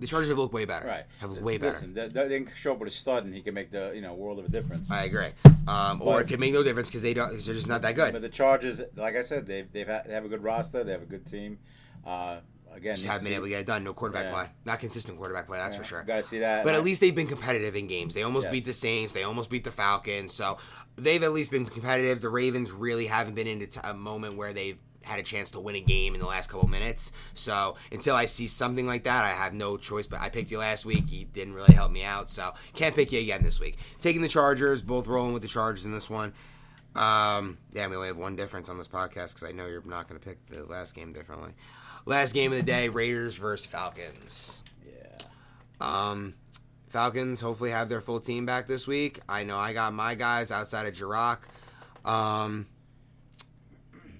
[0.00, 0.86] The Chargers have looked way better.
[0.86, 1.72] right Have looked way better.
[1.74, 4.00] Listen, they, they can show up with a stud and he can make the you
[4.02, 4.90] know world of a difference.
[4.90, 5.28] I agree.
[5.68, 7.30] Um, or it can make no difference because they don't.
[7.30, 8.12] Cause they're just not that good.
[8.12, 10.82] But the Chargers, like I said, they they've ha- they have a good roster.
[10.84, 11.58] They have a good team.
[12.04, 12.38] Uh,
[12.74, 13.84] again, just haven't been able to get it done.
[13.84, 14.32] No quarterback Yeah.
[14.32, 14.46] play.
[14.64, 15.58] Not consistent quarterback play.
[15.58, 16.02] That's for sure.
[16.02, 16.64] Got to see that.
[16.64, 18.14] But at least they've been competitive in games.
[18.14, 18.52] They almost Yes.
[18.52, 19.12] beat the Saints.
[19.12, 20.34] They almost beat the Falcons.
[20.34, 20.58] So
[20.96, 22.20] they've at least been competitive.
[22.20, 25.76] The Ravens really haven't been in a moment where they've had a chance to win
[25.76, 27.12] a game in the last couple minutes.
[27.34, 30.06] So until I see something like that, I have no choice.
[30.06, 31.04] But I picked you last week.
[31.10, 32.30] You didn't really help me out.
[32.30, 33.78] So can't pick you again this week.
[33.98, 34.82] Taking the Chargers.
[34.82, 36.32] Both rolling with the Chargers in this one.
[36.96, 40.08] Um, yeah, we only have one difference on this podcast because I know you're not
[40.08, 41.50] going to pick the last game differently.
[42.06, 44.62] Last game of the day: Raiders versus Falcons.
[44.86, 45.26] yeah.
[45.80, 46.34] Um,
[46.88, 49.20] Falcons hopefully have their full team back this week.
[49.28, 51.38] I know I got my guys outside of Jirok.
[52.04, 52.66] Um,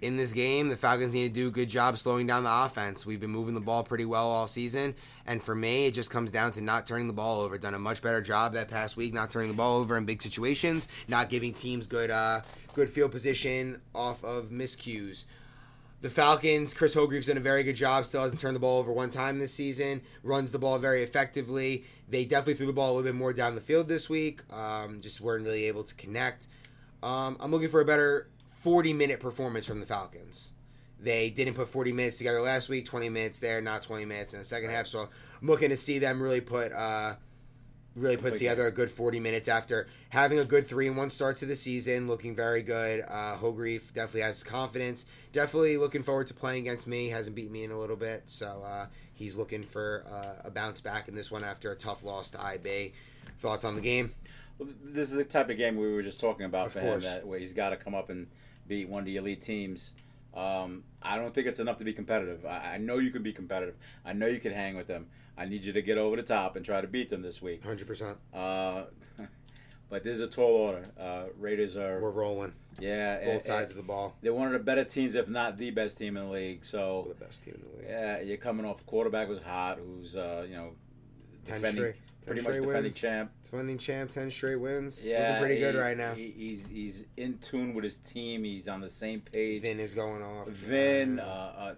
[0.05, 3.07] in this game, the Falcons need to do a good job slowing down the offense.
[3.07, 4.95] We've been moving the ball pretty well all season,
[5.27, 7.57] and for me, it just comes down to not turning the ball over.
[7.57, 10.21] Done a much better job that past week, not turning the ball over in big
[10.21, 12.43] situations, not giving teams good, uh,
[12.75, 15.25] good field position off of miscues.
[16.03, 18.05] The Falcons, Chris Hogreaves done a very good job.
[18.05, 20.03] Still hasn't turned the ball over one time this season.
[20.23, 21.85] Runs the ball very effectively.
[22.11, 24.43] They definitely threw the ball a little bit more down the field this week.
[24.53, 26.47] Um, just weren't really able to connect.
[27.03, 28.29] Um, I'm looking for a better
[28.65, 30.51] 40 minute performance from the Falcons.
[30.99, 32.87] They didn't put 40 minutes together last week.
[32.87, 34.87] 20 minutes there, not 20 minutes in the second half.
[34.87, 37.13] So I'm looking to see them really put uh,
[37.95, 41.37] really put together a good 40 minutes after having a good three and one start
[41.37, 43.05] to the season, looking very good.
[43.07, 45.05] Uh, Hogreef definitely has confidence.
[45.33, 47.11] Definitely looking forward to playing against me.
[47.11, 50.81] Hasn't beat me in a little bit, so uh, he's looking for uh, a bounce
[50.81, 52.95] back in this one after a tough loss to IB.
[53.37, 54.15] Thoughts on the game?
[54.59, 57.05] Well, this is the type of game we were just talking about Of for course.
[57.05, 58.29] him, that where he's got to come up and
[58.67, 59.93] beat one of the elite teams.
[60.35, 62.45] Um, I don't think it's enough to be competitive.
[62.45, 63.77] I, I know you can be competitive.
[64.05, 65.07] I know you can hang with them.
[65.37, 67.63] I need you to get over the top and try to beat them this week.
[67.63, 68.17] 100%.
[68.33, 68.85] Uh,
[69.89, 70.85] but this is a tall order.
[70.99, 74.17] Uh, Raiders are We're rolling yeah both eh, sides eh, of the ball.
[74.23, 76.59] They're one of the better teams, if not the best team in the league.
[76.61, 77.87] We're So the best team in the league.
[77.89, 80.71] yeah, you're coming off quarterback was hot, who's uh, you know
[81.45, 81.95] 10 defending straight.
[81.95, 82.95] 10 pretty much defending wins.
[83.01, 83.31] champ.
[83.45, 85.07] Defending champ, 10 straight wins.
[85.07, 86.15] Yeah, Looking pretty good right now.
[86.15, 88.43] he- he's he's in tune with his team.
[88.45, 89.63] He's on the same page.
[89.63, 90.49] Vin is going off.
[90.49, 91.23] Vin, uh,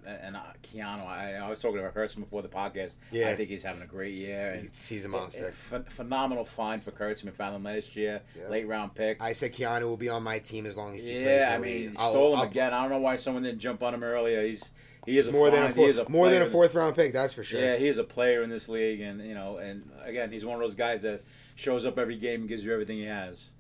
[0.07, 1.07] uh, and uh, Keanu.
[1.07, 2.97] I, I was talking to Kurtzman before the podcast.
[3.13, 3.29] Yeah.
[3.31, 4.59] I think he's having a great year.
[4.63, 5.53] He's, he's a monster.
[5.71, 7.33] ph- phenomenal find for Kurtzman.
[7.35, 8.49] Found him last year, Yeah.
[8.49, 9.21] late round pick.
[9.23, 11.27] I said Keanu will be on my team as long as he plays.
[11.27, 11.95] yeah, I mean, league.
[11.99, 12.73] I'll- stole him I'll- again.
[12.73, 14.43] I don't know why someone didn't jump on him earlier.
[14.47, 14.65] He's
[15.07, 16.95] he is a more than a fine- he is fourth, more than a fourth round
[16.97, 17.13] pick.
[17.13, 17.61] That's for sure.
[17.61, 20.57] Yeah, he is a player in this league, and you know, and again, he's one
[20.57, 23.53] of those guys that shows up every game and gives you everything he has.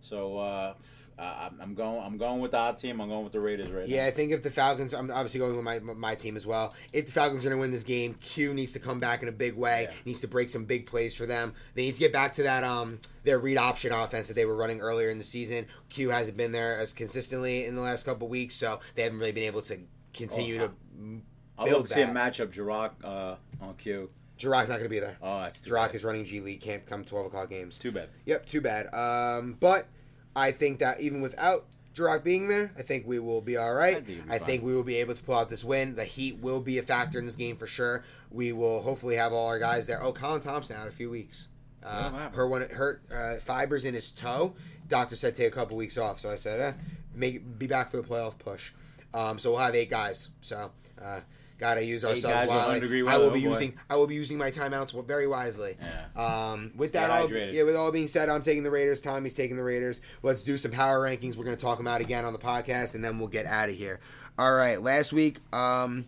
[0.00, 0.74] So uh,
[1.18, 3.00] I'm I'm going I'm going with the odd team.
[3.00, 4.08] I'm going with the Raiders right Yeah, now.
[4.08, 6.74] I think if the Falcons, I'm obviously going with my my team as well.
[6.92, 9.28] If the Falcons are going to win this game, Q needs to come back in
[9.28, 9.86] a big way.
[9.88, 9.96] Yeah.
[10.04, 11.54] Needs to break some big plays for them.
[11.74, 14.56] They need to get back to that um their read option offense that they were
[14.56, 15.66] running earlier in the season.
[15.88, 19.32] Q hasn't been there as consistently in the last couple weeks, so they haven't really
[19.32, 19.78] been able to
[20.14, 21.22] continue Oh, to.
[21.58, 24.10] I'll build love to see a matchup Jirok uh, on Q.
[24.38, 25.16] Jirok not going to be there.
[25.22, 25.94] Oh, that's bad.
[25.94, 27.78] is running G League, can't come twelve o'clock games.
[27.78, 28.08] too bad.
[28.26, 28.92] Yep, too bad.
[28.92, 29.86] Um, but
[30.34, 33.98] I think that even without Jirok being there, I think we will be all right.
[33.98, 34.46] I think we'll be I fine.
[34.48, 35.94] think we will be able to pull out this win.
[35.94, 38.02] The Heat will be a factor in this game for sure.
[38.32, 40.02] We will hopefully have all our guys there.
[40.02, 41.46] Oh, Colin Thompson out a few weeks.
[41.84, 44.54] Uh, her one hurt uh, fibers in his toe.
[44.88, 46.18] Doctor said take a couple weeks off.
[46.18, 46.72] So I said, eh,
[47.14, 48.72] make be back for the playoff push.
[49.14, 50.28] Um, so we'll have eight guys.
[50.40, 51.20] So uh,
[51.58, 53.02] gotta use our Eight subs guys with wisely.
[53.08, 53.50] I will oh be boy.
[53.50, 55.76] using I will be using my timeouts very wisely.
[55.80, 56.50] Yeah.
[56.50, 59.00] Um, with Stay that, all, yeah, with all being said, I'm taking the Raiders.
[59.00, 60.00] Tommy's taking the Raiders.
[60.22, 61.36] Let's do some power rankings.
[61.36, 63.74] We're to talk them out again on the podcast, and then we'll get out of
[63.76, 64.00] here.
[64.38, 64.82] All right.
[64.82, 66.06] Last week, um,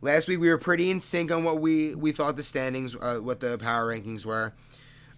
[0.00, 3.18] last week we were pretty in sync on what we we thought the standings, uh,
[3.18, 4.52] what the power rankings were.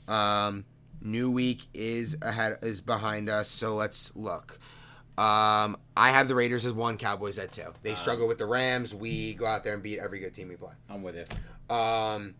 [0.08, 0.64] Um,
[1.00, 4.58] new week is ahead is behind us, so let's look.
[5.20, 7.74] Um, I have the Raiders as one, Cowboys at two.
[7.82, 8.94] They struggle with the Rams.
[8.94, 10.72] We go out there and beat every good team we play.
[10.88, 11.74] I'm with you.
[11.74, 12.34] Um,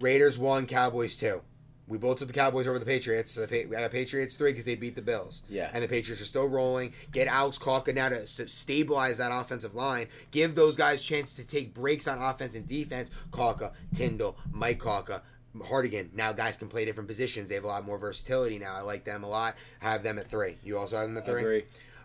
[0.00, 1.40] Raiders one, Cowboys two.
[1.88, 3.32] We both took the Cowboys over the Patriots.
[3.32, 5.44] So the pa- got Patriots three because they beat the Bills.
[5.48, 5.70] Yeah.
[5.72, 6.92] And the Patriots are still rolling.
[7.10, 10.08] Get Alex Kalka now to stabilize that offensive line.
[10.30, 13.10] Give those guys chance to take breaks on offense and defense.
[13.30, 15.22] Kalka, Tyndall, Mike Kalka,
[15.56, 16.12] Hardigan.
[16.12, 17.48] Now guys can play different positions.
[17.48, 18.74] They have a lot more versatility now.
[18.76, 19.54] I like them a lot.
[19.80, 20.56] Have them at three.
[20.62, 21.40] You also have them at three.
[21.40, 21.64] Agree.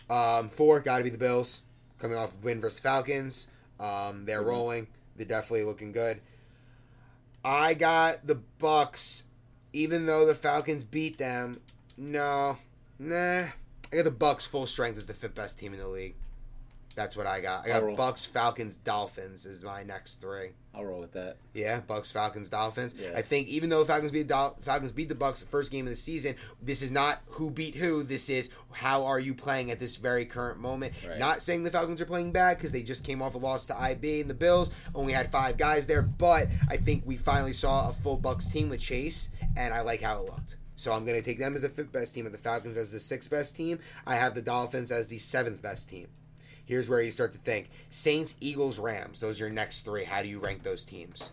[0.10, 1.62] Um, four got to be the Bills,
[2.00, 3.48] coming off win versus Falcons.
[3.80, 4.50] Um, they're Mm-hmm.
[4.50, 4.88] rolling.
[5.16, 6.22] They're definitely looking good.
[7.44, 9.26] I got the Bucks,
[9.74, 11.60] even though the Falcons beat them.
[11.98, 12.58] No,
[12.98, 13.46] nah.
[13.92, 16.16] I got the Bucks full strength as the fifth best team in the league.
[17.00, 17.64] That's what I got.
[17.66, 17.96] I got.
[17.96, 20.50] Bucks, Falcons, Dolphins is my next three.
[20.76, 21.38] I'll roll with that.
[21.54, 22.94] Yeah, Bucks, Falcons, Dolphins.
[23.00, 23.12] Yeah.
[23.16, 25.86] I think even though the Falcons beat Dol- Falcons beat the Bucks the first game
[25.86, 28.04] of the season, this is not who beat who.
[28.04, 30.94] This is how are you playing at this very current moment.
[31.08, 31.18] Right.
[31.18, 33.80] Not saying the Falcons are playing bad because they just came off a loss to
[33.80, 34.70] IB and the Bills.
[34.94, 38.68] Only had five guys there, but I think we finally saw a full Bucks team
[38.68, 40.58] with Chase, and I like how it looked.
[40.76, 42.92] So I'm going to take them as the fifth best team, and the Falcons as
[42.92, 43.80] the sixth best team.
[44.06, 46.10] I have the Dolphins as the seventh best team.
[46.70, 49.20] Here's where you start to think: Saints, Eagles, Rams.
[49.20, 50.04] Those are your next three.
[50.04, 51.32] How do you rank those teams?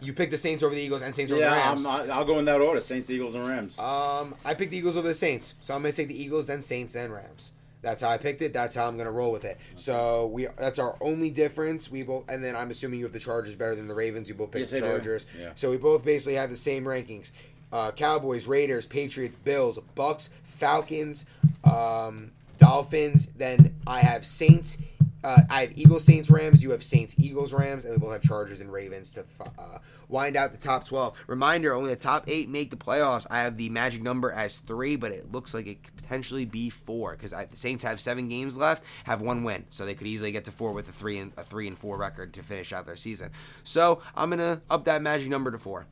[0.00, 1.86] You picked the Saints over the Eagles and Saints over the Yeah, Rams.
[1.86, 3.78] I'm, I'll go in that order: Saints, Eagles, and Rams.
[3.78, 6.62] Um, I picked the Eagles over the Saints, so I'm gonna take the Eagles, then
[6.62, 7.52] Saints, then Rams.
[7.80, 8.52] That's how I picked it.
[8.52, 9.56] That's how I'm gonna roll with it.
[9.76, 11.88] So we that's our only difference.
[11.92, 14.28] We both, and then I'm assuming you have the Chargers better than the Ravens.
[14.28, 14.86] You both picked Yes, the do.
[14.86, 15.26] Chargers.
[15.40, 15.52] Yeah.
[15.54, 17.30] So we both basically have the same rankings:
[17.72, 21.24] uh, Cowboys, Raiders, Patriots, Bills, Bucks, Falcons,
[21.62, 23.26] um, Dolphins.
[23.26, 24.78] Then I have Saints.
[25.24, 26.62] Uh, I have Eagles, Saints, Rams.
[26.62, 29.24] You have Saints, Eagles, Rams, and we both have Chargers and Ravens to
[29.58, 29.78] uh,
[30.08, 31.18] wind out the top twelve.
[31.26, 33.26] Reminder: only the top eight make the playoffs.
[33.28, 36.70] I have the magic number as three, but it looks like it could potentially be
[36.70, 40.30] four because the Saints have seven games left, have one win, so they could easily
[40.30, 42.86] get to four with a three and a three and four record to finish out
[42.86, 43.30] their season.
[43.64, 45.86] So I'm gonna up that magic number to four.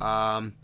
[0.00, 0.54] Um,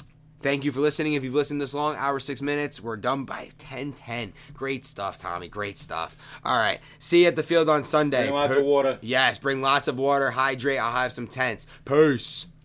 [0.41, 1.14] Thank you for listening.
[1.14, 4.32] If you've listened this long, hour six minutes, we're done by 10 10.
[4.55, 5.49] Great stuff, Tommy.
[5.49, 6.16] Great stuff.
[6.45, 6.78] All right.
[6.99, 8.24] See you at the field on Sunday.
[8.24, 8.99] Bring lots of water.
[9.01, 10.30] Yes, bring lots of water.
[10.30, 10.78] Hydrate.
[10.78, 11.66] I'll have some tents.
[11.84, 12.47] Peace.